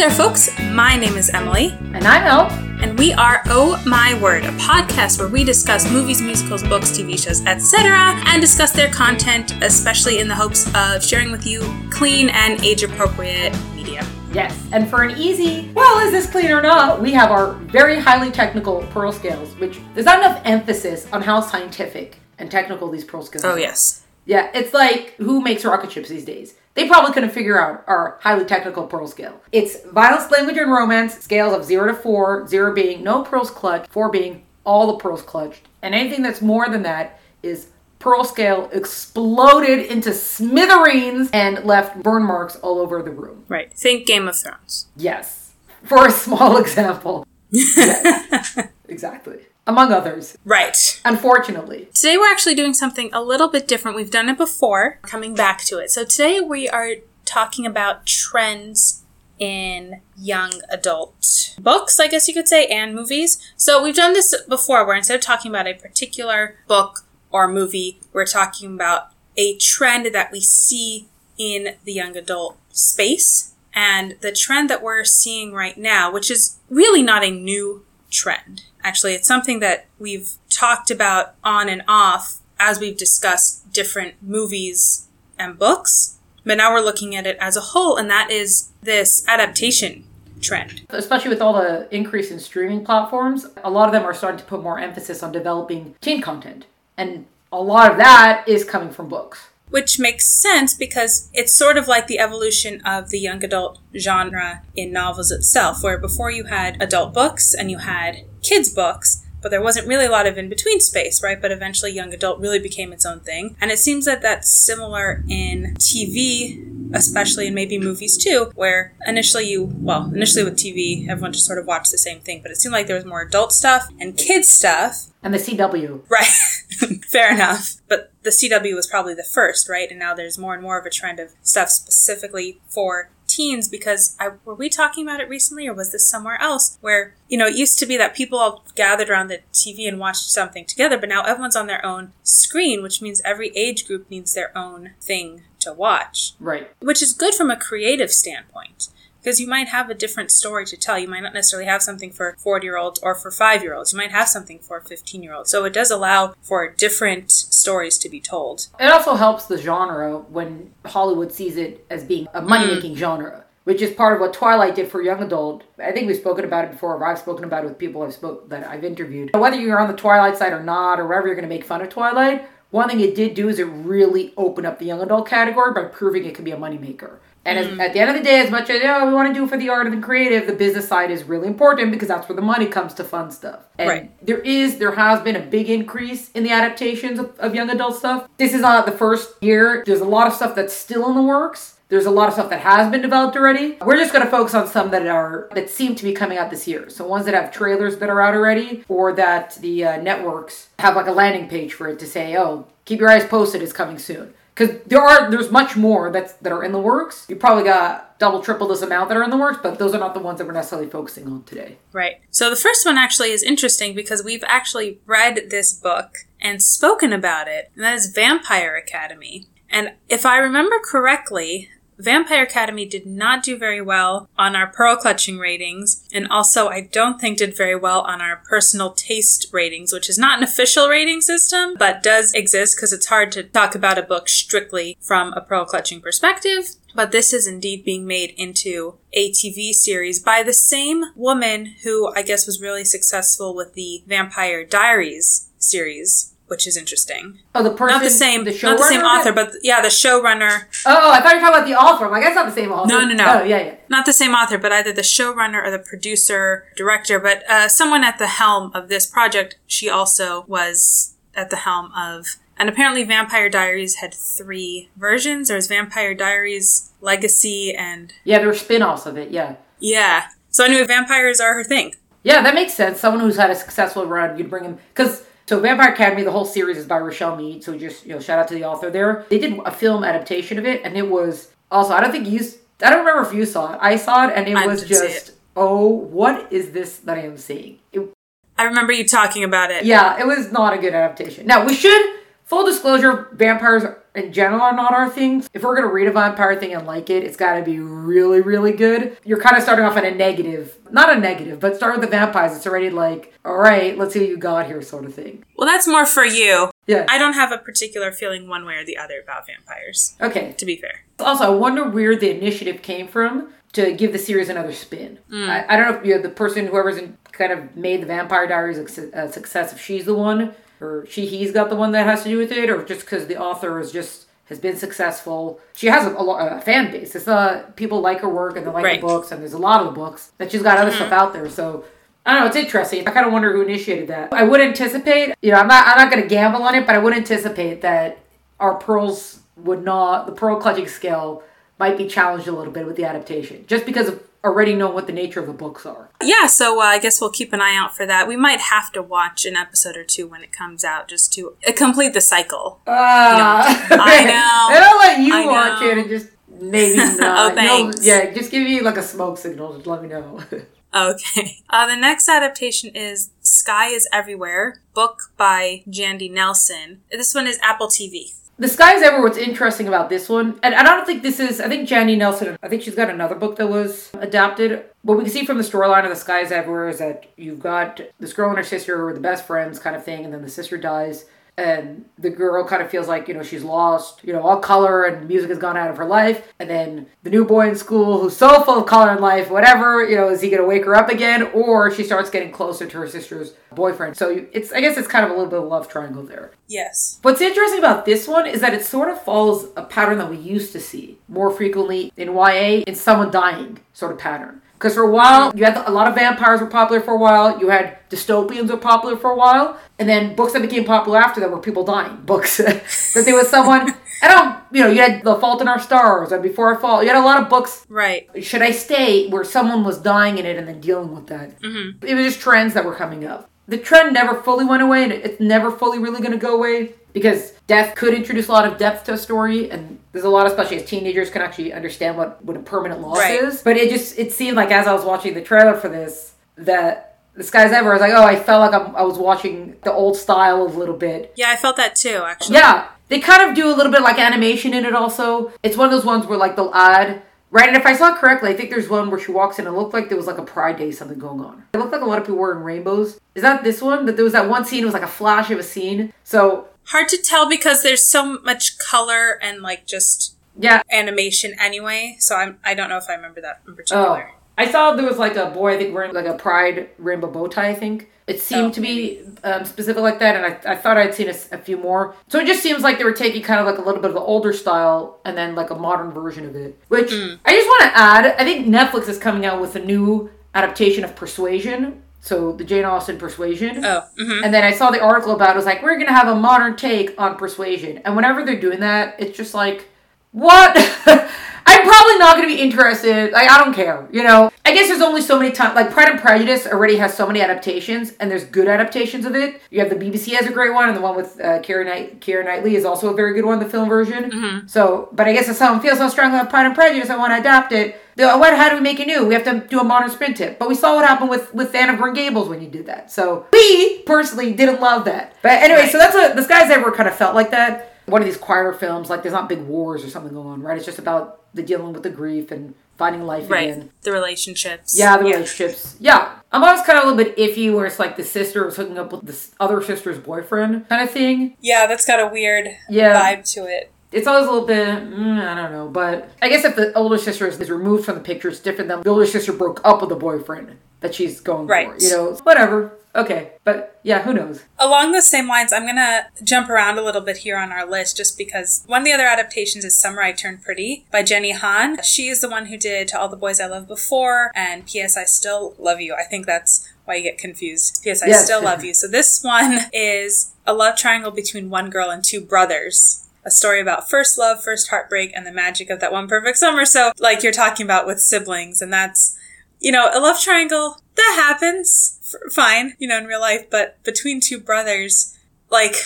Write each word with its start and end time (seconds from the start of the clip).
there, 0.00 0.10
folks. 0.10 0.48
My 0.72 0.96
name 0.96 1.18
is 1.18 1.28
Emily, 1.28 1.76
And 1.92 2.06
I'm 2.06 2.26
El. 2.26 2.46
and 2.82 2.98
we 2.98 3.12
are 3.12 3.42
Oh 3.48 3.78
My 3.84 4.18
Word, 4.22 4.44
a 4.44 4.52
podcast 4.52 5.18
where 5.18 5.28
we 5.28 5.44
discuss 5.44 5.90
movies, 5.92 6.22
musicals, 6.22 6.62
books, 6.62 6.90
TV 6.92 7.22
shows, 7.22 7.44
etc., 7.44 8.14
and 8.26 8.40
discuss 8.40 8.72
their 8.72 8.88
content, 8.90 9.52
especially 9.62 10.20
in 10.20 10.26
the 10.26 10.34
hopes 10.34 10.66
of 10.74 11.04
sharing 11.04 11.30
with 11.30 11.46
you 11.46 11.60
clean 11.90 12.30
and 12.30 12.64
age 12.64 12.82
appropriate 12.82 13.54
media. 13.74 14.02
Yes. 14.32 14.58
And 14.72 14.88
for 14.88 15.02
an 15.02 15.18
easy, 15.18 15.70
well, 15.74 15.98
is 16.06 16.12
this 16.12 16.30
clean 16.30 16.50
or 16.50 16.62
not? 16.62 17.02
We 17.02 17.12
have 17.12 17.30
our 17.30 17.52
very 17.52 17.98
highly 18.00 18.30
technical 18.30 18.80
pearl 18.92 19.12
scales, 19.12 19.54
which 19.58 19.80
there's 19.92 20.06
not 20.06 20.20
enough 20.20 20.40
emphasis 20.46 21.06
on 21.12 21.20
how 21.20 21.42
scientific 21.42 22.16
and 22.38 22.50
technical 22.50 22.90
these 22.90 23.04
pearl 23.04 23.20
scales 23.22 23.44
Oh, 23.44 23.50
are. 23.52 23.58
yes. 23.58 24.02
Yeah, 24.24 24.50
it's 24.54 24.72
like 24.72 25.14
who 25.18 25.42
makes 25.42 25.62
rocket 25.62 25.92
ships 25.92 26.08
these 26.08 26.24
days? 26.24 26.54
They 26.74 26.86
probably 26.86 27.12
couldn't 27.12 27.30
figure 27.30 27.60
out 27.60 27.84
our 27.86 28.18
highly 28.22 28.44
technical 28.44 28.86
pearl 28.86 29.06
scale. 29.08 29.40
It's 29.52 29.84
violence, 29.86 30.30
language, 30.30 30.56
and 30.56 30.70
romance 30.70 31.18
scales 31.18 31.52
of 31.54 31.64
zero 31.64 31.88
to 31.88 31.94
four, 31.94 32.46
zero 32.46 32.72
being 32.74 33.02
no 33.02 33.22
pearls 33.22 33.50
clutched, 33.50 33.90
four 33.90 34.10
being 34.10 34.44
all 34.64 34.86
the 34.86 34.98
pearls 34.98 35.22
clutched, 35.22 35.62
and 35.82 35.94
anything 35.94 36.22
that's 36.22 36.40
more 36.40 36.68
than 36.68 36.82
that 36.82 37.18
is 37.42 37.68
pearl 37.98 38.24
scale 38.24 38.70
exploded 38.72 39.80
into 39.86 40.12
smithereens 40.12 41.28
and 41.32 41.64
left 41.64 42.02
burn 42.02 42.22
marks 42.22 42.56
all 42.56 42.78
over 42.78 43.02
the 43.02 43.10
room. 43.10 43.44
Right. 43.48 43.72
Think 43.74 44.06
Game 44.06 44.28
of 44.28 44.36
Thrones. 44.36 44.86
Yes, 44.96 45.52
for 45.82 46.06
a 46.06 46.10
small 46.24 46.56
example. 46.56 47.26
Yes, 47.52 48.56
exactly. 48.88 49.40
Among 49.66 49.92
others, 49.92 50.36
Right. 50.44 51.00
unfortunately. 51.04 51.88
Today 51.94 52.16
we're 52.18 52.30
actually 52.30 52.54
doing 52.54 52.74
something 52.74 53.10
a 53.12 53.22
little 53.22 53.48
bit 53.48 53.68
different. 53.68 53.96
We've 53.96 54.10
done 54.10 54.28
it 54.28 54.38
before, 54.38 54.98
coming 55.02 55.34
back 55.34 55.62
to 55.66 55.78
it. 55.78 55.90
So 55.90 56.04
today 56.04 56.40
we 56.40 56.68
are 56.68 56.94
talking 57.24 57.66
about 57.66 58.06
trends 58.06 59.02
in 59.38 60.00
young 60.18 60.52
adult 60.70 61.54
books, 61.58 62.00
I 62.00 62.08
guess 62.08 62.26
you 62.26 62.34
could 62.34 62.48
say, 62.48 62.66
and 62.66 62.94
movies. 62.94 63.38
So 63.56 63.82
we've 63.82 63.94
done 63.94 64.12
this 64.12 64.34
before 64.48 64.84
where 64.86 64.96
instead 64.96 65.14
of 65.16 65.20
talking 65.22 65.50
about 65.50 65.66
a 65.66 65.74
particular 65.74 66.56
book 66.66 67.04
or 67.30 67.46
movie, 67.46 68.00
we're 68.12 68.26
talking 68.26 68.74
about 68.74 69.12
a 69.36 69.56
trend 69.56 70.06
that 70.14 70.32
we 70.32 70.40
see 70.40 71.08
in 71.38 71.76
the 71.84 71.92
young 71.92 72.16
adult 72.16 72.56
space. 72.72 73.54
And 73.72 74.16
the 74.20 74.32
trend 74.32 74.68
that 74.68 74.82
we're 74.82 75.04
seeing 75.04 75.52
right 75.52 75.78
now, 75.78 76.12
which 76.12 76.30
is 76.30 76.56
really 76.68 77.02
not 77.02 77.22
a 77.24 77.30
new 77.30 77.84
trend. 78.10 78.64
Actually, 78.82 79.14
it's 79.14 79.28
something 79.28 79.60
that 79.60 79.86
we've 79.98 80.32
talked 80.48 80.90
about 80.90 81.34
on 81.44 81.68
and 81.68 81.82
off 81.86 82.40
as 82.58 82.78
we've 82.78 82.96
discussed 82.96 83.72
different 83.72 84.14
movies 84.22 85.08
and 85.38 85.58
books. 85.58 86.18
But 86.44 86.58
now 86.58 86.72
we're 86.72 86.80
looking 86.80 87.14
at 87.14 87.26
it 87.26 87.36
as 87.40 87.56
a 87.56 87.60
whole, 87.60 87.96
and 87.96 88.10
that 88.10 88.30
is 88.30 88.70
this 88.82 89.26
adaptation 89.28 90.04
trend. 90.40 90.82
especially 90.88 91.28
with 91.28 91.42
all 91.42 91.52
the 91.52 91.86
increase 91.94 92.30
in 92.30 92.38
streaming 92.38 92.82
platforms, 92.82 93.46
a 93.62 93.70
lot 93.70 93.86
of 93.86 93.92
them 93.92 94.04
are 94.04 94.14
starting 94.14 94.38
to 94.38 94.44
put 94.44 94.62
more 94.62 94.78
emphasis 94.78 95.22
on 95.22 95.32
developing 95.32 95.94
teen 96.00 96.22
content. 96.22 96.64
And 96.96 97.26
a 97.52 97.60
lot 97.60 97.90
of 97.90 97.98
that 97.98 98.44
is 98.48 98.64
coming 98.64 98.90
from 98.90 99.08
books. 99.08 99.49
Which 99.70 99.98
makes 99.98 100.26
sense 100.26 100.74
because 100.74 101.30
it's 101.32 101.54
sort 101.54 101.76
of 101.76 101.88
like 101.88 102.06
the 102.06 102.18
evolution 102.18 102.80
of 102.84 103.10
the 103.10 103.18
young 103.18 103.42
adult 103.44 103.78
genre 103.96 104.62
in 104.76 104.92
novels 104.92 105.30
itself, 105.30 105.82
where 105.82 105.98
before 105.98 106.30
you 106.30 106.44
had 106.44 106.80
adult 106.82 107.14
books 107.14 107.54
and 107.54 107.70
you 107.70 107.78
had 107.78 108.24
kids' 108.42 108.68
books, 108.68 109.24
but 109.42 109.50
there 109.50 109.62
wasn't 109.62 109.86
really 109.86 110.06
a 110.06 110.10
lot 110.10 110.26
of 110.26 110.36
in 110.36 110.48
between 110.48 110.80
space, 110.80 111.22
right? 111.22 111.40
But 111.40 111.52
eventually, 111.52 111.92
young 111.92 112.12
adult 112.12 112.40
really 112.40 112.58
became 112.58 112.92
its 112.92 113.06
own 113.06 113.20
thing. 113.20 113.56
And 113.60 113.70
it 113.70 113.78
seems 113.78 114.04
that 114.04 114.22
that's 114.22 114.50
similar 114.50 115.24
in 115.28 115.74
TV, 115.78 116.94
especially 116.94 117.46
in 117.46 117.54
maybe 117.54 117.78
movies 117.78 118.16
too, 118.16 118.50
where 118.54 118.94
initially 119.06 119.48
you, 119.48 119.72
well, 119.76 120.10
initially 120.14 120.44
with 120.44 120.56
TV, 120.56 121.08
everyone 121.08 121.32
just 121.32 121.46
sort 121.46 121.58
of 121.58 121.66
watched 121.66 121.90
the 121.90 121.98
same 121.98 122.20
thing, 122.20 122.40
but 122.42 122.50
it 122.50 122.56
seemed 122.58 122.72
like 122.72 122.86
there 122.86 122.96
was 122.96 123.04
more 123.04 123.22
adult 123.22 123.52
stuff 123.52 123.88
and 123.98 124.16
kids' 124.16 124.48
stuff. 124.48 125.06
And 125.22 125.32
the 125.32 125.38
CW. 125.38 126.02
Right. 126.08 127.02
Fair 127.08 127.34
enough. 127.34 127.76
But 127.88 128.09
the 128.22 128.30
CW 128.30 128.74
was 128.74 128.86
probably 128.86 129.14
the 129.14 129.24
first, 129.24 129.68
right? 129.68 129.90
And 129.90 129.98
now 129.98 130.14
there's 130.14 130.38
more 130.38 130.54
and 130.54 130.62
more 130.62 130.78
of 130.78 130.86
a 130.86 130.90
trend 130.90 131.18
of 131.20 131.32
stuff 131.42 131.70
specifically 131.70 132.60
for 132.68 133.10
teens 133.26 133.68
because 133.68 134.16
I, 134.18 134.30
were 134.44 134.54
we 134.54 134.68
talking 134.68 135.06
about 135.06 135.20
it 135.20 135.28
recently 135.28 135.66
or 135.68 135.72
was 135.74 135.92
this 135.92 136.08
somewhere 136.08 136.40
else 136.42 136.76
where, 136.80 137.14
you 137.28 137.38
know, 137.38 137.46
it 137.46 137.56
used 137.56 137.78
to 137.78 137.86
be 137.86 137.96
that 137.96 138.14
people 138.14 138.38
all 138.38 138.64
gathered 138.74 139.08
around 139.08 139.28
the 139.28 139.40
TV 139.54 139.86
and 139.88 140.00
watched 140.00 140.30
something 140.30 140.64
together, 140.64 140.98
but 140.98 141.08
now 141.08 141.22
everyone's 141.22 141.54
on 141.56 141.66
their 141.68 141.84
own 141.86 142.12
screen, 142.24 142.82
which 142.82 143.00
means 143.00 143.22
every 143.24 143.56
age 143.56 143.86
group 143.86 144.10
needs 144.10 144.34
their 144.34 144.56
own 144.58 144.90
thing 145.00 145.42
to 145.60 145.72
watch, 145.72 146.32
Right. 146.40 146.70
which 146.80 147.02
is 147.02 147.12
good 147.12 147.34
from 147.34 147.50
a 147.50 147.56
creative 147.56 148.10
standpoint. 148.10 148.88
Because 149.20 149.38
you 149.38 149.46
might 149.46 149.68
have 149.68 149.90
a 149.90 149.94
different 149.94 150.30
story 150.30 150.64
to 150.66 150.76
tell. 150.76 150.98
You 150.98 151.08
might 151.08 151.22
not 151.22 151.34
necessarily 151.34 151.68
have 151.68 151.82
something 151.82 152.10
for 152.10 152.36
40 152.38 152.64
year 152.64 152.76
olds 152.76 153.00
or 153.02 153.14
for 153.14 153.30
5 153.30 153.62
year 153.62 153.74
olds. 153.74 153.92
You 153.92 153.98
might 153.98 154.12
have 154.12 154.28
something 154.28 154.58
for 154.58 154.80
15 154.80 155.22
year 155.22 155.34
olds. 155.34 155.50
So 155.50 155.64
it 155.64 155.72
does 155.72 155.90
allow 155.90 156.34
for 156.42 156.68
different 156.70 157.30
stories 157.30 157.98
to 157.98 158.08
be 158.08 158.20
told. 158.20 158.68
It 158.78 158.90
also 158.90 159.14
helps 159.14 159.46
the 159.46 159.58
genre 159.58 160.18
when 160.18 160.72
Hollywood 160.86 161.32
sees 161.32 161.56
it 161.56 161.84
as 161.90 162.04
being 162.04 162.26
a 162.32 162.40
money 162.40 162.74
making 162.74 162.94
mm. 162.94 162.98
genre, 162.98 163.44
which 163.64 163.82
is 163.82 163.90
part 163.94 164.14
of 164.14 164.20
what 164.20 164.32
Twilight 164.32 164.74
did 164.74 164.90
for 164.90 165.02
young 165.02 165.22
adult. 165.22 165.64
I 165.78 165.92
think 165.92 166.06
we've 166.06 166.16
spoken 166.16 166.44
about 166.44 166.64
it 166.64 166.72
before, 166.72 166.96
or 166.96 167.06
I've 167.06 167.18
spoken 167.18 167.44
about 167.44 167.64
it 167.64 167.68
with 167.68 167.78
people 167.78 168.02
I've 168.02 168.14
spoke 168.14 168.48
that 168.48 168.66
I've 168.66 168.84
interviewed. 168.84 169.30
Whether 169.34 169.60
you're 169.60 169.80
on 169.80 169.88
the 169.88 169.96
Twilight 169.96 170.36
side 170.38 170.52
or 170.52 170.62
not, 170.62 170.98
or 170.98 171.06
wherever 171.06 171.26
you're 171.26 171.36
going 171.36 171.48
to 171.48 171.54
make 171.54 171.64
fun 171.64 171.82
of 171.82 171.90
Twilight, 171.90 172.48
one 172.70 172.88
thing 172.88 173.00
it 173.00 173.14
did 173.16 173.34
do 173.34 173.48
is 173.48 173.58
it 173.58 173.64
really 173.64 174.32
opened 174.36 174.66
up 174.66 174.78
the 174.78 174.84
young 174.86 175.00
adult 175.00 175.28
category 175.28 175.72
by 175.74 175.84
proving 175.84 176.24
it 176.24 176.34
could 176.34 176.44
be 176.44 176.52
a 176.52 176.56
moneymaker. 176.56 177.18
And 177.44 177.58
as, 177.58 177.66
at 177.78 177.94
the 177.94 178.00
end 178.00 178.10
of 178.10 178.16
the 178.16 178.22
day, 178.22 178.40
as 178.40 178.50
much 178.50 178.68
as 178.68 178.82
oh, 178.84 179.06
we 179.06 179.14
want 179.14 179.28
to 179.28 179.34
do 179.34 179.44
it 179.44 179.48
for 179.48 179.56
the 179.56 179.70
art 179.70 179.86
and 179.86 179.96
the 179.96 180.04
creative, 180.06 180.46
the 180.46 180.52
business 180.52 180.86
side 180.86 181.10
is 181.10 181.24
really 181.24 181.46
important 181.48 181.90
because 181.90 182.08
that's 182.08 182.28
where 182.28 182.36
the 182.36 182.42
money 182.42 182.66
comes 182.66 182.92
to 182.94 183.04
fund 183.04 183.32
stuff. 183.32 183.60
And 183.78 183.88
Right. 183.88 184.26
there 184.26 184.38
is, 184.40 184.76
there 184.78 184.92
has 184.92 185.20
been 185.20 185.36
a 185.36 185.40
big 185.40 185.70
increase 185.70 186.30
in 186.32 186.42
the 186.42 186.50
adaptations 186.50 187.18
of, 187.18 187.38
of 187.38 187.54
young 187.54 187.70
adult 187.70 187.96
stuff. 187.96 188.28
This 188.36 188.52
is 188.52 188.60
not 188.60 188.84
the 188.84 188.92
first 188.92 189.42
year. 189.42 189.82
There's 189.86 190.00
a 190.02 190.04
lot 190.04 190.26
of 190.26 190.34
stuff 190.34 190.54
that's 190.54 190.74
still 190.74 191.08
in 191.08 191.14
the 191.14 191.22
works. 191.22 191.76
There's 191.88 192.06
a 192.06 192.10
lot 192.10 192.28
of 192.28 192.34
stuff 192.34 192.50
that 192.50 192.60
has 192.60 192.88
been 192.90 193.02
developed 193.02 193.36
already. 193.36 193.76
We're 193.84 193.96
just 193.96 194.12
going 194.12 194.24
to 194.24 194.30
focus 194.30 194.54
on 194.54 194.68
some 194.68 194.90
that 194.92 195.08
are 195.08 195.48
that 195.54 195.68
seem 195.68 195.96
to 195.96 196.04
be 196.04 196.12
coming 196.12 196.38
out 196.38 196.48
this 196.50 196.68
year. 196.68 196.88
So 196.88 197.04
ones 197.04 197.24
that 197.24 197.34
have 197.34 197.50
trailers 197.50 197.96
that 197.98 198.08
are 198.08 198.20
out 198.20 198.34
already, 198.34 198.84
or 198.88 199.12
that 199.14 199.56
the 199.60 199.84
uh, 199.84 199.96
networks 200.00 200.68
have 200.78 200.94
like 200.94 201.08
a 201.08 201.12
landing 201.12 201.48
page 201.48 201.72
for 201.72 201.88
it 201.88 201.98
to 201.98 202.06
say, 202.06 202.36
"Oh, 202.36 202.68
keep 202.84 203.00
your 203.00 203.08
eyes 203.10 203.24
posted. 203.24 203.60
It's 203.60 203.72
coming 203.72 203.98
soon." 203.98 204.34
Because 204.60 204.82
there 204.82 205.00
are 205.00 205.30
there's 205.30 205.50
much 205.50 205.74
more 205.74 206.10
that's 206.10 206.34
that 206.34 206.52
are 206.52 206.62
in 206.62 206.72
the 206.72 206.78
works. 206.78 207.24
You 207.30 207.36
probably 207.36 207.64
got 207.64 208.18
double, 208.18 208.42
triple 208.42 208.68
this 208.68 208.82
amount 208.82 209.08
that 209.08 209.16
are 209.16 209.22
in 209.22 209.30
the 209.30 209.38
works, 209.38 209.58
but 209.62 209.78
those 209.78 209.94
are 209.94 209.98
not 209.98 210.12
the 210.12 210.20
ones 210.20 210.36
that 210.38 210.46
we're 210.46 210.52
necessarily 210.52 210.90
focusing 210.90 211.26
on 211.26 211.44
today. 211.44 211.78
Right. 211.94 212.20
So 212.30 212.50
the 212.50 212.56
first 212.56 212.84
one 212.84 212.98
actually 212.98 213.30
is 213.30 213.42
interesting 213.42 213.94
because 213.94 214.22
we've 214.22 214.44
actually 214.46 214.98
read 215.06 215.48
this 215.48 215.72
book 215.72 216.26
and 216.42 216.62
spoken 216.62 217.10
about 217.10 217.48
it, 217.48 217.70
and 217.74 217.82
that 217.82 217.94
is 217.94 218.12
Vampire 218.14 218.76
Academy. 218.76 219.46
And 219.70 219.94
if 220.10 220.26
I 220.26 220.36
remember 220.36 220.76
correctly, 220.84 221.70
Vampire 222.00 222.42
Academy 222.42 222.86
did 222.86 223.06
not 223.06 223.42
do 223.42 223.56
very 223.56 223.82
well 223.82 224.28
on 224.38 224.56
our 224.56 224.66
pearl 224.66 224.96
clutching 224.96 225.38
ratings, 225.38 226.06
and 226.12 226.26
also 226.28 226.68
I 226.68 226.80
don't 226.80 227.20
think 227.20 227.38
did 227.38 227.56
very 227.56 227.76
well 227.76 228.00
on 228.00 228.20
our 228.20 228.36
personal 228.36 228.92
taste 228.92 229.48
ratings, 229.52 229.92
which 229.92 230.08
is 230.08 230.18
not 230.18 230.38
an 230.38 230.44
official 230.44 230.88
rating 230.88 231.20
system, 231.20 231.74
but 231.78 232.02
does 232.02 232.32
exist 232.32 232.76
because 232.76 232.92
it's 232.92 233.06
hard 233.06 233.32
to 233.32 233.42
talk 233.42 233.74
about 233.74 233.98
a 233.98 234.02
book 234.02 234.28
strictly 234.28 234.96
from 235.00 235.32
a 235.34 235.40
pearl 235.40 235.64
clutching 235.64 236.00
perspective. 236.00 236.70
But 236.94 237.12
this 237.12 237.32
is 237.32 237.46
indeed 237.46 237.84
being 237.84 238.06
made 238.06 238.34
into 238.36 238.96
a 239.12 239.30
TV 239.30 239.72
series 239.72 240.20
by 240.20 240.42
the 240.42 240.52
same 240.52 241.04
woman 241.14 241.76
who 241.84 242.12
I 242.14 242.22
guess 242.22 242.46
was 242.46 242.60
really 242.60 242.84
successful 242.84 243.54
with 243.54 243.74
the 243.74 244.02
Vampire 244.06 244.64
Diaries 244.64 245.48
series, 245.58 246.34
which 246.50 246.66
is 246.66 246.76
interesting. 246.76 247.38
Oh, 247.54 247.62
the 247.62 247.70
person, 247.70 247.94
Not 247.94 248.02
the 248.02 248.10
same, 248.10 248.42
the 248.42 248.58
not 248.60 248.76
the 248.76 248.82
same 248.82 249.02
author, 249.02 249.32
but 249.32 249.52
yeah, 249.62 249.80
the 249.80 249.86
showrunner. 249.86 250.64
Oh, 250.84 251.12
I 251.12 251.20
thought 251.20 251.34
you 251.34 251.40
were 251.40 251.46
talking 251.46 251.62
about 251.62 251.66
the 251.68 251.76
author. 251.76 252.06
I'm 252.06 252.10
like, 252.10 252.24
that's 252.24 252.34
not 252.34 252.46
the 252.46 252.52
same 252.52 252.72
author. 252.72 252.88
No, 252.88 253.04
no, 253.06 253.14
no. 253.14 253.24
Oh, 253.40 253.44
yeah, 253.44 253.60
yeah. 253.60 253.74
Not 253.88 254.04
the 254.04 254.12
same 254.12 254.32
author, 254.32 254.58
but 254.58 254.72
either 254.72 254.92
the 254.92 255.02
showrunner 255.02 255.64
or 255.64 255.70
the 255.70 255.78
producer, 255.78 256.64
director, 256.74 257.20
but 257.20 257.48
uh, 257.48 257.68
someone 257.68 258.02
at 258.02 258.18
the 258.18 258.26
helm 258.26 258.72
of 258.74 258.88
this 258.88 259.06
project. 259.06 259.58
She 259.68 259.88
also 259.88 260.44
was 260.48 261.14
at 261.36 261.50
the 261.50 261.56
helm 261.58 261.92
of, 261.96 262.36
and 262.58 262.68
apparently 262.68 263.04
Vampire 263.04 263.48
Diaries 263.48 263.96
had 263.96 264.12
three 264.12 264.88
versions. 264.96 265.46
There's 265.46 265.68
Vampire 265.68 266.14
Diaries 266.14 266.90
Legacy 267.00 267.72
and 267.72 268.12
Yeah, 268.24 268.38
there 268.38 268.48
were 268.48 268.54
spin-offs 268.54 269.06
of 269.06 269.16
it, 269.16 269.30
yeah. 269.30 269.54
yeah. 269.78 270.30
So 270.50 270.64
I 270.64 270.68
knew 270.68 270.84
vampires 270.84 271.38
are 271.38 271.54
her 271.54 271.62
thing. 271.62 271.94
Yeah, 272.24 272.42
that 272.42 272.54
makes 272.56 272.74
sense. 272.74 272.98
Someone 272.98 273.22
who's 273.22 273.36
had 273.36 273.50
a 273.50 273.54
successful 273.54 274.04
run, 274.04 274.36
you'd 274.36 274.50
bring 274.50 274.64
him 274.64 274.78
because 274.92 275.24
so 275.50 275.58
Vampire 275.58 275.92
Academy, 275.92 276.22
the 276.22 276.30
whole 276.30 276.44
series 276.44 276.78
is 276.78 276.86
by 276.86 276.98
Richelle 276.98 277.34
Mead. 277.34 277.64
So 277.64 277.76
just 277.76 278.06
you 278.06 278.12
know, 278.12 278.20
shout 278.20 278.38
out 278.38 278.46
to 278.48 278.54
the 278.54 278.64
author 278.64 278.88
there. 278.88 279.26
They 279.30 279.40
did 279.40 279.58
a 279.66 279.72
film 279.72 280.04
adaptation 280.04 280.60
of 280.60 280.64
it, 280.64 280.82
and 280.84 280.96
it 280.96 281.10
was 281.10 281.50
also 281.72 281.92
I 281.92 282.00
don't 282.00 282.12
think 282.12 282.28
you, 282.28 282.38
I 282.80 282.90
don't 282.90 283.00
remember 283.00 283.28
if 283.28 283.34
you 283.34 283.44
saw 283.44 283.72
it. 283.72 283.80
I 283.82 283.96
saw 283.96 284.28
it, 284.28 284.32
and 284.36 284.46
it 284.46 284.56
I 284.56 284.68
was 284.68 284.84
just 284.84 285.32
oh, 285.56 285.88
what 285.88 286.52
is 286.52 286.70
this 286.70 286.98
that 286.98 287.18
I 287.18 287.22
am 287.22 287.36
seeing? 287.36 287.80
It, 287.92 288.08
I 288.56 288.62
remember 288.62 288.92
you 288.92 289.04
talking 289.08 289.42
about 289.42 289.72
it. 289.72 289.84
yeah, 289.84 290.20
it 290.20 290.26
was 290.28 290.52
not 290.52 290.72
a 290.72 290.78
good 290.78 290.94
adaptation. 290.94 291.48
Now 291.48 291.66
we 291.66 291.74
should 291.74 292.00
full 292.44 292.64
disclosure, 292.64 293.26
vampires 293.32 293.82
in 294.14 294.32
general 294.32 294.60
are 294.62 294.74
not 294.74 294.92
our 294.92 295.08
things. 295.08 295.48
If 295.54 295.62
we're 295.62 295.74
gonna 295.76 295.92
read 295.92 296.08
a 296.08 296.12
vampire 296.12 296.58
thing 296.58 296.74
and 296.74 296.86
like 296.86 297.10
it, 297.10 297.24
it's 297.24 297.36
gotta 297.36 297.62
be 297.62 297.78
really, 297.78 298.40
really 298.40 298.72
good. 298.72 299.16
You're 299.24 299.40
kind 299.40 299.56
of 299.56 299.62
starting 299.62 299.84
off 299.84 299.96
at 299.96 300.04
a 300.04 300.10
negative, 300.14 300.76
not 300.90 301.14
a 301.16 301.18
negative, 301.20 301.60
but 301.60 301.76
start 301.76 301.92
with 301.94 302.02
the 302.02 302.08
vampires. 302.10 302.56
It's 302.56 302.66
already 302.66 302.90
like, 302.90 303.34
all 303.44 303.56
right, 303.56 303.96
let's 303.96 304.12
see 304.12 304.20
what 304.20 304.28
you 304.28 304.36
got 304.38 304.66
here, 304.66 304.82
sort 304.82 305.04
of 305.04 305.14
thing. 305.14 305.44
Well, 305.56 305.68
that's 305.68 305.86
more 305.86 306.06
for 306.06 306.24
you. 306.24 306.70
Yeah. 306.86 307.06
I 307.08 307.18
don't 307.18 307.34
have 307.34 307.52
a 307.52 307.58
particular 307.58 308.10
feeling 308.12 308.48
one 308.48 308.64
way 308.64 308.74
or 308.76 308.84
the 308.84 308.96
other 308.96 309.20
about 309.22 309.46
vampires, 309.46 310.16
Okay. 310.20 310.54
to 310.58 310.66
be 310.66 310.76
fair. 310.76 311.04
Also, 311.20 311.44
I 311.44 311.48
wonder 311.50 311.88
where 311.88 312.16
the 312.16 312.30
initiative 312.30 312.82
came 312.82 313.06
from 313.06 313.52
to 313.74 313.92
give 313.92 314.12
the 314.12 314.18
series 314.18 314.48
another 314.48 314.72
spin. 314.72 315.18
Mm. 315.30 315.48
I, 315.48 315.64
I 315.68 315.76
don't 315.76 315.92
know 315.92 315.98
if 316.00 316.04
you 316.06 316.16
know, 316.16 316.22
the 316.22 316.28
person, 316.30 316.66
whoever's 316.66 316.96
in, 316.96 317.16
kind 317.30 317.52
of 317.52 317.76
made 317.76 318.02
the 318.02 318.06
Vampire 318.06 318.48
Diaries 318.48 318.78
a, 318.98 319.02
a 319.16 319.32
success, 319.32 319.72
if 319.72 319.80
she's 319.80 320.04
the 320.06 320.14
one, 320.14 320.54
or 320.80 321.06
she, 321.06 321.26
he's 321.26 321.52
got 321.52 321.68
the 321.70 321.76
one 321.76 321.92
that 321.92 322.06
has 322.06 322.22
to 322.24 322.28
do 322.28 322.38
with 322.38 322.52
it, 322.52 322.70
or 322.70 322.82
just 322.84 323.00
because 323.02 323.26
the 323.26 323.38
author 323.38 323.78
is 323.80 323.92
just 323.92 324.26
has 324.46 324.58
been 324.58 324.76
successful. 324.76 325.60
She 325.74 325.86
has 325.86 326.06
a, 326.06 326.10
a, 326.16 326.56
a 326.56 326.60
fan 326.60 326.90
base. 326.90 327.14
It's 327.14 327.28
uh, 327.28 327.64
people 327.76 328.00
like 328.00 328.20
her 328.20 328.28
work 328.28 328.56
and 328.56 328.66
they 328.66 328.70
like 328.70 328.84
Right. 328.84 329.00
the 329.00 329.06
books, 329.06 329.30
and 329.30 329.40
there's 329.40 329.52
a 329.52 329.58
lot 329.58 329.80
of 329.80 329.86
the 329.86 329.92
books 329.92 330.32
that 330.38 330.50
she's 330.50 330.62
got 330.62 330.78
other 330.78 330.90
stuff 330.90 331.12
out 331.12 331.32
there. 331.32 331.48
So 331.48 331.84
I 332.26 332.32
don't 332.32 332.40
know. 332.42 332.46
It's 332.48 332.56
interesting. 332.56 333.06
I 333.06 333.12
kind 333.12 333.26
of 333.26 333.32
wonder 333.32 333.52
who 333.52 333.62
initiated 333.62 334.08
that. 334.08 334.32
I 334.32 334.42
would 334.42 334.60
anticipate. 334.60 335.34
You 335.42 335.52
know, 335.52 335.58
I'm 335.58 335.68
not. 335.68 335.86
I'm 335.86 335.96
not 335.98 336.10
going 336.10 336.22
to 336.22 336.28
gamble 336.28 336.62
on 336.62 336.74
it, 336.74 336.86
but 336.86 336.94
I 336.96 336.98
would 336.98 337.14
anticipate 337.14 337.80
that 337.82 338.18
our 338.58 338.74
pearls 338.74 339.40
would 339.56 339.84
not. 339.84 340.26
The 340.26 340.32
pearl 340.32 340.60
clutching 340.60 340.88
skill 340.88 341.42
might 341.80 341.98
be 341.98 342.06
challenged 342.06 342.46
a 342.46 342.52
little 342.52 342.72
bit 342.72 342.86
with 342.86 342.94
the 342.96 343.04
adaptation, 343.04 343.64
just 343.66 343.84
because 343.84 344.06
of 344.08 344.22
already 344.44 344.74
knowing 344.74 344.94
what 344.94 345.06
the 345.06 345.12
nature 345.12 345.40
of 345.40 345.46
the 345.46 345.52
books 345.52 345.84
are. 345.84 346.10
Yeah, 346.22 346.46
so 346.46 346.80
uh, 346.80 346.84
I 346.84 346.98
guess 346.98 347.20
we'll 347.20 347.30
keep 347.30 347.52
an 347.52 347.60
eye 347.60 347.74
out 347.76 347.96
for 347.96 348.06
that. 348.06 348.28
We 348.28 348.36
might 348.36 348.60
have 348.60 348.92
to 348.92 349.02
watch 349.02 349.44
an 349.44 349.56
episode 349.56 349.96
or 349.96 350.04
two 350.04 350.26
when 350.28 350.42
it 350.42 350.52
comes 350.52 350.84
out 350.84 351.08
just 351.08 351.32
to 351.34 351.56
uh, 351.66 351.72
complete 351.72 352.14
the 352.14 352.20
cycle. 352.20 352.80
Ah, 352.86 353.86
I 353.90 354.24
know. 354.24 354.76
and 354.76 354.84
I'll 354.84 354.98
let 354.98 355.18
you 355.20 355.34
I 355.34 355.46
watch 355.46 355.80
know. 355.80 355.88
it 355.90 355.98
and 355.98 356.08
just 356.08 356.28
maybe 356.60 356.96
not. 357.18 357.52
Oh, 357.52 357.54
thanks. 357.54 358.06
You'll- 358.06 358.16
yeah, 358.16 358.32
just 358.32 358.50
give 358.50 358.62
me 358.62 358.80
like 358.80 358.96
a 358.96 359.02
smoke 359.02 359.36
signal. 359.38 359.74
Just 359.74 359.86
let 359.86 360.02
me 360.02 360.08
know. 360.08 360.40
Okay. 360.92 361.58
Uh, 361.70 361.86
the 361.86 361.94
next 361.94 362.28
adaptation 362.28 362.90
is 362.96 363.30
Sky 363.42 363.90
is 363.90 364.08
Everywhere, 364.12 364.80
book 364.92 365.30
by 365.36 365.84
Jandy 365.88 366.28
Nelson. 366.28 367.02
This 367.12 367.32
one 367.32 367.46
is 367.46 367.60
Apple 367.62 367.86
TV. 367.86 368.32
The 368.60 368.68
Skies 368.68 369.00
Ever, 369.00 369.22
what's 369.22 369.38
interesting 369.38 369.88
about 369.88 370.10
this 370.10 370.28
one, 370.28 370.60
and 370.62 370.74
I 370.74 370.82
don't 370.82 371.06
think 371.06 371.22
this 371.22 371.40
is, 371.40 371.62
I 371.62 371.68
think 371.68 371.88
Jandy 371.88 372.18
Nelson, 372.18 372.58
I 372.62 372.68
think 372.68 372.82
she's 372.82 372.94
got 372.94 373.08
another 373.08 373.34
book 373.34 373.56
that 373.56 373.70
was 373.70 374.10
adapted. 374.12 374.84
What 375.00 375.16
we 375.16 375.24
can 375.24 375.32
see 375.32 375.46
from 375.46 375.56
the 375.56 375.64
storyline 375.64 376.04
of 376.04 376.10
The 376.10 376.16
Sky 376.16 376.40
Is 376.40 376.52
Everywhere 376.52 376.90
is 376.90 376.98
that 376.98 377.24
you've 377.38 377.60
got 377.60 378.02
this 378.18 378.34
girl 378.34 378.50
and 378.50 378.58
her 378.58 378.64
sister 378.64 378.98
who 378.98 379.06
are 379.06 379.14
the 379.14 379.20
best 379.20 379.46
friends 379.46 379.78
kind 379.78 379.96
of 379.96 380.04
thing, 380.04 380.26
and 380.26 380.34
then 380.34 380.42
the 380.42 380.50
sister 380.50 380.76
dies. 380.76 381.24
And 381.60 382.06
the 382.18 382.30
girl 382.30 382.64
kind 382.64 382.82
of 382.82 382.90
feels 382.90 383.06
like, 383.06 383.28
you 383.28 383.34
know, 383.34 383.42
she's 383.42 383.62
lost, 383.62 384.24
you 384.24 384.32
know, 384.32 384.40
all 384.40 384.60
color 384.60 385.04
and 385.04 385.28
music 385.28 385.50
has 385.50 385.58
gone 385.58 385.76
out 385.76 385.90
of 385.90 385.98
her 385.98 386.06
life. 386.06 386.50
And 386.58 386.70
then 386.70 387.06
the 387.22 387.28
new 387.28 387.44
boy 387.44 387.68
in 387.68 387.76
school 387.76 388.18
who's 388.18 388.34
so 388.34 388.62
full 388.62 388.78
of 388.78 388.86
color 388.86 389.12
in 389.14 389.20
life, 389.20 389.50
whatever, 389.50 390.02
you 390.08 390.16
know, 390.16 390.30
is 390.30 390.40
he 390.40 390.48
going 390.48 390.62
to 390.62 390.66
wake 390.66 390.86
her 390.86 390.94
up 390.96 391.10
again? 391.10 391.42
Or 391.52 391.90
she 391.90 392.02
starts 392.02 392.30
getting 392.30 392.50
closer 392.50 392.86
to 392.86 392.98
her 392.98 393.06
sister's 393.06 393.52
boyfriend. 393.72 394.16
So 394.16 394.46
it's, 394.52 394.72
I 394.72 394.80
guess 394.80 394.96
it's 394.96 395.06
kind 395.06 395.24
of 395.24 395.30
a 395.30 395.34
little 395.34 395.50
bit 395.50 395.58
of 395.58 395.66
a 395.66 395.68
love 395.68 395.86
triangle 395.88 396.22
there. 396.22 396.52
Yes. 396.66 397.18
What's 397.20 397.42
interesting 397.42 397.78
about 397.78 398.06
this 398.06 398.26
one 398.26 398.46
is 398.46 398.62
that 398.62 398.72
it 398.72 398.84
sort 398.84 399.10
of 399.10 399.22
follows 399.22 399.68
a 399.76 399.84
pattern 399.84 400.16
that 400.16 400.30
we 400.30 400.38
used 400.38 400.72
to 400.72 400.80
see 400.80 401.18
more 401.28 401.50
frequently 401.50 402.10
in 402.16 402.34
YA 402.34 402.82
in 402.86 402.94
someone 402.94 403.30
dying 403.30 403.80
sort 403.92 404.12
of 404.12 404.18
pattern. 404.18 404.62
Because 404.80 404.94
for 404.94 405.02
a 405.02 405.10
while, 405.10 405.52
you 405.54 405.62
had 405.66 405.76
a 405.76 405.90
lot 405.90 406.08
of 406.08 406.14
vampires 406.14 406.58
were 406.62 406.66
popular 406.66 407.02
for 407.02 407.12
a 407.12 407.18
while. 407.18 407.60
You 407.60 407.68
had 407.68 407.98
dystopians 408.08 408.70
were 408.70 408.78
popular 408.78 409.14
for 409.14 409.30
a 409.30 409.36
while, 409.36 409.78
and 409.98 410.08
then 410.08 410.34
books 410.34 410.54
that 410.54 410.62
became 410.62 410.86
popular 410.86 411.18
after 411.18 411.38
that 411.40 411.50
were 411.50 411.58
people 411.58 411.84
dying 411.84 412.16
books. 412.24 412.56
that 412.56 412.82
there 413.26 413.34
was 413.34 413.50
someone. 413.50 413.92
I 414.22 414.28
don't, 414.28 414.56
you 414.72 414.82
know, 414.82 414.88
you 414.90 415.02
had 415.02 415.22
The 415.22 415.36
Fault 415.36 415.60
in 415.60 415.68
Our 415.68 415.78
Stars 415.80 416.32
and 416.32 416.42
Before 416.42 416.74
I 416.74 416.80
Fall. 416.80 417.02
You 417.02 417.10
had 417.10 417.18
a 417.18 417.24
lot 417.24 417.42
of 417.42 417.50
books 417.50 417.84
Right. 417.90 418.26
should 418.42 418.62
I 418.62 418.70
stay 418.70 419.28
where 419.28 419.44
someone 419.44 419.84
was 419.84 419.98
dying 419.98 420.38
in 420.38 420.46
it 420.46 420.56
and 420.56 420.66
then 420.66 420.80
dealing 420.80 421.14
with 421.14 421.26
that? 421.26 421.60
Mm-hmm. 421.60 422.06
It 422.06 422.14
was 422.14 422.24
just 422.24 422.40
trends 422.40 422.72
that 422.72 422.86
were 422.86 422.94
coming 422.94 423.26
up. 423.26 423.50
The 423.68 423.76
trend 423.78 424.14
never 424.14 424.34
fully 424.42 424.64
went 424.64 424.82
away, 424.82 425.04
and 425.04 425.12
it's 425.12 425.40
never 425.40 425.70
fully 425.70 425.98
really 425.98 426.20
going 426.20 426.32
to 426.32 426.38
go 426.38 426.54
away 426.56 426.94
because 427.12 427.52
death 427.66 427.94
could 427.94 428.14
introduce 428.14 428.48
a 428.48 428.52
lot 428.52 428.66
of 428.70 428.78
depth 428.78 429.04
to 429.04 429.12
a 429.14 429.18
story, 429.18 429.70
and 429.70 429.98
there's 430.12 430.24
a 430.24 430.28
lot, 430.28 430.46
of, 430.46 430.52
especially 430.52 430.76
as 430.78 430.84
teenagers, 430.88 431.30
can 431.30 431.42
actually 431.42 431.72
understand 431.72 432.16
what 432.16 432.44
what 432.44 432.56
a 432.56 432.60
permanent 432.60 433.00
loss 433.00 433.18
Right. 433.18 433.42
is. 433.42 433.62
But 433.62 433.76
it 433.76 433.90
just 433.90 434.18
it 434.18 434.32
seemed 434.32 434.56
like 434.56 434.70
as 434.70 434.86
I 434.86 434.92
was 434.92 435.04
watching 435.04 435.34
the 435.34 435.42
trailer 435.42 435.74
for 435.76 435.88
this 435.88 436.32
that 436.56 437.18
the 437.34 437.44
skies 437.44 437.72
ever, 437.72 437.90
I 437.90 437.92
was 437.94 438.00
like, 438.00 438.12
oh, 438.12 438.24
I 438.24 438.36
felt 438.36 438.72
like 438.72 438.80
I'm, 438.80 438.94
I 438.96 439.02
was 439.02 439.16
watching 439.16 439.76
the 439.84 439.92
old 439.92 440.16
style 440.16 440.62
a 440.62 440.64
little 440.64 440.96
bit, 440.96 441.32
Yeah, 441.36 441.50
I 441.50 441.56
felt 441.56 441.76
that 441.76 441.94
too, 441.96 442.22
actually. 442.26 442.56
yeah, 442.56 442.88
they 443.08 443.20
kind 443.20 443.48
of 443.48 443.54
do 443.54 443.72
a 443.72 443.74
little 443.74 443.92
bit 443.92 444.02
like 444.02 444.18
animation 444.18 444.74
in 444.74 444.84
it. 444.84 444.94
Also, 444.94 445.52
it's 445.62 445.76
one 445.76 445.86
of 445.86 445.92
those 445.92 446.04
ones 446.04 446.26
where 446.26 446.36
like 446.36 446.56
they'll 446.56 446.74
add 446.74 447.22
right. 447.52 447.68
And 447.68 447.76
if 447.76 447.86
I 447.86 447.94
saw 447.94 448.14
it 448.14 448.18
correctly, 448.18 448.50
I 448.50 448.54
think 448.54 448.70
there's 448.70 448.88
one 448.88 449.10
where 449.10 449.18
she 449.20 449.30
walks 449.32 449.58
in. 449.58 449.66
and 449.66 449.74
It 449.74 449.78
looked 449.78 449.94
like 449.94 450.08
there 450.08 450.18
was 450.18 450.26
like 450.26 450.38
a 450.38 450.42
Pride 450.42 450.76
Day 450.76 450.90
something 450.90 451.18
going 451.18 451.40
on. 451.40 451.62
It 451.72 451.78
looked 451.78 451.92
like 451.92 452.02
a 452.02 452.04
lot 452.04 452.18
of 452.18 452.24
people 452.24 452.38
wearing 452.40 452.62
rainbows. 452.64 453.18
Is 453.36 453.42
that 453.42 453.62
this 453.64 453.80
one? 453.80 454.06
That 454.06 454.16
there 454.16 454.24
was 454.24 454.34
that 454.34 454.48
one 454.48 454.64
scene. 454.64 454.82
It 454.82 454.86
was 454.86 454.94
like 454.94 455.02
a 455.02 455.06
flash 455.08 455.50
of 455.50 455.58
a 455.58 455.62
scene. 455.62 456.12
So 456.24 456.68
Hard 456.90 457.08
to 457.08 457.16
tell 457.18 457.48
because 457.48 457.82
there's 457.82 458.04
so 458.04 458.38
much 458.40 458.78
color 458.78 459.38
and 459.42 459.62
like 459.62 459.86
just 459.86 460.34
yeah. 460.58 460.82
animation 460.90 461.54
anyway. 461.60 462.16
So 462.18 462.36
I'm 462.36 462.58
I 462.64 462.74
don't 462.74 462.88
know 462.88 462.98
if 462.98 463.08
I 463.08 463.14
remember 463.14 463.40
that 463.40 463.60
in 463.66 463.74
particular. 463.76 464.28
Oh. 464.30 464.36
I 464.58 464.70
saw 464.70 464.94
there 464.94 465.06
was 465.06 465.16
like 465.16 465.36
a 465.36 465.46
boy 465.46 465.74
I 465.74 465.78
think 465.78 465.94
wearing 465.94 466.12
like 466.12 466.26
a 466.26 466.34
Pride 466.34 466.90
rainbow 466.98 467.30
bow 467.30 467.46
tie. 467.46 467.70
I 467.70 467.74
think 467.74 468.10
it 468.26 468.40
seemed 468.40 468.66
Oh, 468.66 468.72
to 468.72 468.80
be 468.82 469.22
um, 469.42 469.64
specific 469.64 470.02
like 470.02 470.18
that, 470.18 470.36
and 470.36 470.44
I, 470.44 470.72
I 470.72 470.76
thought 470.76 470.98
I'd 470.98 471.14
seen 471.14 471.28
a 471.30 471.32
few 471.58 471.78
more. 471.78 472.14
So 472.28 472.38
it 472.38 472.46
just 472.46 472.62
seems 472.62 472.82
like 472.82 472.98
they 472.98 473.04
were 473.04 473.12
taking 473.14 473.42
kind 473.42 473.58
of 473.58 473.66
like 473.66 473.78
a 473.78 473.80
little 473.80 474.02
bit 474.02 474.10
of 474.10 474.14
the 474.14 474.20
older 474.20 474.52
style 474.52 475.18
and 475.24 475.34
then 475.36 475.54
like 475.54 475.70
a 475.70 475.74
modern 475.74 476.10
version 476.12 476.44
of 476.44 476.54
it. 476.54 476.78
Which 476.88 477.10
Hmm. 477.10 477.34
I 477.46 477.52
just 477.54 477.66
want 477.68 477.82
to 477.84 477.98
add. 477.98 478.26
I 478.38 478.44
think 478.44 478.66
Netflix 478.66 479.08
is 479.08 479.18
coming 479.18 479.46
out 479.46 479.60
with 479.62 479.76
a 479.76 479.80
new 479.80 480.28
adaptation 480.54 481.04
of 481.04 481.16
Persuasion. 481.16 482.02
So 482.20 482.52
the 482.52 482.64
Jane 482.64 482.84
Austen 482.84 483.18
Persuasion. 483.18 483.84
Oh, 483.84 484.02
hmm 484.18 484.44
And 484.44 484.52
then 484.52 484.62
I 484.62 484.72
saw 484.72 484.90
the 484.90 485.00
article 485.00 485.34
about 485.34 485.50
it. 485.50 485.52
It 485.52 485.56
was 485.56 485.64
like, 485.64 485.82
we're 485.82 485.94
going 485.94 486.06
to 486.06 486.12
have 486.12 486.28
a 486.28 486.34
modern 486.34 486.76
take 486.76 487.18
on 487.18 487.36
persuasion. 487.36 487.98
And 488.04 488.14
whenever 488.14 488.44
they're 488.44 488.60
doing 488.60 488.80
that, 488.80 489.16
it's 489.18 489.36
just 489.36 489.54
like, 489.54 489.88
what? 490.32 490.76
I'm 491.72 491.86
probably 491.86 492.18
not 492.18 492.36
going 492.36 492.48
to 492.48 492.54
be 492.54 492.60
interested. 492.60 493.32
Like, 493.32 493.48
I 493.50 493.62
don't 493.62 493.74
care. 493.74 494.08
You 494.12 494.22
know, 494.24 494.50
I 494.64 494.74
guess 494.74 494.88
there's 494.88 495.00
only 495.02 495.22
so 495.22 495.38
many 495.38 495.52
times. 495.52 495.74
Like, 495.74 495.90
Pride 495.90 496.08
and 496.10 496.20
Prejudice 496.20 496.66
already 496.66 496.96
has 496.96 497.14
so 497.16 497.26
many 497.26 497.40
adaptations, 497.40 498.12
and 498.20 498.30
there's 498.30 498.44
good 498.44 498.68
adaptations 498.68 499.24
of 499.24 499.34
it. 499.34 499.60
You 499.70 499.80
have 499.80 499.90
the 499.90 499.96
BBC 499.96 500.32
has 500.34 500.46
a 500.46 500.52
great 500.52 500.72
one, 500.74 500.88
and 500.88 500.96
the 500.96 501.00
one 501.00 501.16
with 501.16 501.38
uh, 501.40 501.60
Keira, 501.60 501.84
Knight- 501.84 502.20
Keira 502.20 502.44
Knightley 502.44 502.76
is 502.76 502.84
also 502.84 503.10
a 503.12 503.14
very 503.14 503.34
good 503.34 503.44
one, 503.44 503.58
the 503.58 503.68
film 503.68 503.88
version. 503.88 504.30
So, 504.68 505.08
but 505.12 505.26
I 505.28 505.32
guess 505.32 505.48
if 505.48 505.56
someone 505.56 505.80
feels 505.82 505.98
so 505.98 506.08
strongly 506.08 506.38
about 506.38 506.50
Pride 506.50 506.66
and 506.66 506.74
Prejudice, 506.74 507.10
I 507.10 507.16
want 507.16 507.32
to 507.32 507.38
adapt 507.38 507.72
it. 507.72 508.00
They're, 508.16 508.36
What? 508.36 508.54
How 508.56 508.68
do 508.68 508.74
we 508.76 508.80
make 508.82 509.00
it 509.00 509.06
new? 509.06 509.24
We 509.26 509.34
have 509.34 509.44
to 509.44 509.60
do 509.68 509.80
a 509.80 509.84
modern 509.84 510.10
spin 510.10 510.34
tip. 510.34 510.58
But 510.58 510.68
we 510.68 510.74
saw 510.74 510.94
what 510.96 511.06
happened 511.06 511.30
with 511.30 511.54
with 511.54 511.74
Anne 511.74 511.90
of 511.90 511.98
Green 511.98 512.12
Gables 512.12 512.48
when 512.48 512.60
you 512.60 512.68
did 512.68 512.86
that. 512.86 513.10
So 513.10 513.46
we 513.52 514.02
personally 514.02 514.52
didn't 514.52 514.80
love 514.80 515.04
that. 515.06 515.34
But 515.42 515.52
anyway, 515.62 515.88
so 515.88 515.96
that's 515.98 516.14
what 516.14 516.36
the 516.36 516.42
Skies 516.42 516.70
Ever 516.70 516.90
kind 516.92 517.08
of 517.08 517.14
felt 517.14 517.34
like 517.34 517.50
that. 517.52 517.89
One 518.10 518.22
of 518.22 518.26
these 518.26 518.36
quieter 518.36 518.72
films, 518.72 519.08
like 519.08 519.22
there's 519.22 519.32
not 519.32 519.48
big 519.48 519.62
wars 519.62 520.04
or 520.04 520.10
something 520.10 520.32
going 520.34 520.46
on, 520.48 520.62
right? 520.62 520.76
It's 520.76 520.86
just 520.86 520.98
about 520.98 521.40
the 521.54 521.62
dealing 521.62 521.92
with 521.92 522.02
the 522.02 522.10
grief 522.10 522.50
and 522.50 522.74
finding 522.96 523.22
life 523.22 523.48
Right. 523.50 523.70
again. 523.70 523.90
The 524.02 524.12
relationships. 524.12 524.96
Yeah, 524.98 525.16
the 525.16 525.24
relationships. 525.24 525.96
Yeah. 526.00 526.32
I'm 526.52 526.62
always 526.62 526.82
kind 526.82 526.98
of 526.98 527.04
a 527.04 527.08
little 527.10 527.24
bit 527.24 527.36
iffy 527.38 527.72
where 527.74 527.86
it's 527.86 527.98
like 527.98 528.16
the 528.16 528.24
sister 528.24 528.64
was 528.64 528.76
hooking 528.76 528.98
up 528.98 529.12
with 529.12 529.22
this 529.26 529.52
other 529.58 529.82
sister's 529.82 530.18
boyfriend 530.18 530.88
kind 530.88 531.02
of 531.02 531.10
thing. 531.10 531.56
Yeah, 531.60 531.86
that's 531.86 532.04
got 532.04 532.20
a 532.20 532.26
weird 532.26 532.68
Yeah. 532.88 533.20
vibe 533.36 533.50
to 533.54 533.66
it. 533.66 533.90
It's 534.12 534.26
always 534.26 534.46
a 534.46 534.50
little 534.50 534.66
bit, 534.66 534.86
mm, 534.88 535.40
I 535.40 535.54
don't 535.54 535.72
know, 535.72 535.86
but 535.88 536.28
I 536.42 536.48
guess 536.48 536.64
if 536.64 536.74
the 536.76 536.92
older 536.94 537.16
sister 537.16 537.46
is, 537.46 537.60
is 537.60 537.70
removed 537.70 538.04
from 538.04 538.16
the 538.16 538.20
picture, 538.20 538.48
it's 538.48 538.58
different 538.58 538.88
than 538.88 539.02
the 539.02 539.08
older 539.10 539.24
sister 539.26 539.52
broke 539.52 539.80
up 539.84 540.00
with 540.00 540.10
the 540.10 540.16
boyfriend 540.16 540.76
that 541.00 541.14
she's 541.14 541.40
going 541.40 541.66
Right. 541.66 541.88
for. 541.92 541.98
You 542.02 542.10
know, 542.10 542.32
whatever. 542.44 542.92
Okay, 543.12 543.50
but 543.64 543.98
yeah, 544.04 544.22
who 544.22 544.32
knows? 544.32 544.62
Along 544.78 545.10
those 545.10 545.26
same 545.26 545.48
lines, 545.48 545.72
I'm 545.72 545.84
gonna 545.84 546.28
jump 546.44 546.70
around 546.70 546.96
a 546.96 547.02
little 547.02 547.20
bit 547.20 547.38
here 547.38 547.56
on 547.56 547.72
our 547.72 547.84
list 547.84 548.16
just 548.16 548.38
because 548.38 548.84
one 548.86 549.00
of 549.00 549.04
the 549.04 549.12
other 549.12 549.26
adaptations 549.26 549.84
is 549.84 549.96
Summer 549.96 550.22
I 550.22 550.30
Turned 550.30 550.62
Pretty 550.62 551.06
by 551.10 551.24
Jenny 551.24 551.50
Han. 551.50 552.00
She 552.04 552.28
is 552.28 552.40
the 552.40 552.48
one 552.48 552.66
who 552.66 552.76
did 552.76 553.08
To 553.08 553.18
All 553.20 553.28
the 553.28 553.36
Boys 553.36 553.60
I 553.60 553.66
Loved 553.66 553.88
Before 553.88 554.52
and 554.54 554.86
P.S. 554.86 555.16
I 555.16 555.24
Still 555.24 555.74
Love 555.76 556.00
You. 556.00 556.14
I 556.14 556.22
think 556.22 556.46
that's 556.46 556.88
why 557.04 557.16
you 557.16 557.24
get 557.24 557.36
confused. 557.36 558.00
P.S. 558.04 558.22
I 558.22 558.28
Yes. 558.28 558.44
Still 558.44 558.62
Love 558.62 558.84
You. 558.84 558.94
So 558.94 559.08
this 559.08 559.42
one 559.42 559.80
is 559.92 560.52
a 560.64 560.72
love 560.72 560.96
triangle 560.96 561.32
between 561.32 561.68
one 561.68 561.90
girl 561.90 562.10
and 562.10 562.22
two 562.24 562.40
brothers. 562.40 563.26
A 563.44 563.50
story 563.50 563.80
about 563.80 564.08
first 564.08 564.38
love, 564.38 564.62
first 564.62 564.90
heartbreak, 564.90 565.32
and 565.34 565.44
the 565.44 565.50
magic 565.52 565.90
of 565.90 565.98
that 565.98 566.12
one 566.12 566.28
perfect 566.28 566.58
summer. 566.58 566.84
So, 566.84 567.10
like 567.18 567.42
you're 567.42 567.52
talking 567.52 567.84
about 567.86 568.06
with 568.06 568.20
siblings, 568.20 568.80
and 568.82 568.92
that's 568.92 569.36
you 569.80 569.92
know, 569.92 570.10
a 570.12 570.20
love 570.20 570.40
triangle, 570.40 571.00
that 571.16 571.34
happens. 571.36 572.18
F- 572.22 572.52
fine, 572.52 572.94
you 572.98 573.08
know, 573.08 573.18
in 573.18 573.24
real 573.24 573.40
life, 573.40 573.68
but 573.70 574.02
between 574.04 574.40
two 574.40 574.60
brothers, 574.60 575.36
like, 575.70 575.96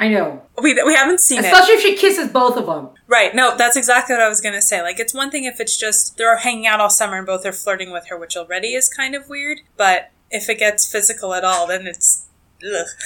I 0.00 0.08
know. 0.08 0.42
we, 0.60 0.74
we 0.82 0.94
haven't 0.94 1.20
seen 1.20 1.38
it. 1.38 1.44
Especially 1.44 1.74
if 1.74 1.82
she 1.82 1.96
kisses 1.96 2.28
both 2.32 2.56
of 2.56 2.66
them. 2.66 2.90
Right, 3.06 3.34
no, 3.34 3.56
that's 3.56 3.76
exactly 3.76 4.14
what 4.14 4.22
I 4.22 4.28
was 4.28 4.40
going 4.40 4.54
to 4.54 4.62
say. 4.62 4.82
Like, 4.82 4.98
it's 4.98 5.14
one 5.14 5.30
thing 5.30 5.44
if 5.44 5.60
it's 5.60 5.76
just 5.76 6.16
they're 6.16 6.38
hanging 6.38 6.66
out 6.66 6.80
all 6.80 6.90
summer 6.90 7.16
and 7.18 7.26
both 7.26 7.46
are 7.46 7.52
flirting 7.52 7.92
with 7.92 8.08
her, 8.08 8.18
which 8.18 8.36
already 8.36 8.74
is 8.74 8.88
kind 8.88 9.14
of 9.14 9.28
weird, 9.28 9.60
but 9.76 10.10
if 10.30 10.48
it 10.48 10.58
gets 10.58 10.90
physical 10.90 11.34
at 11.34 11.44
all, 11.44 11.66
then 11.66 11.86
it's, 11.86 12.26
ugh. 12.64 12.86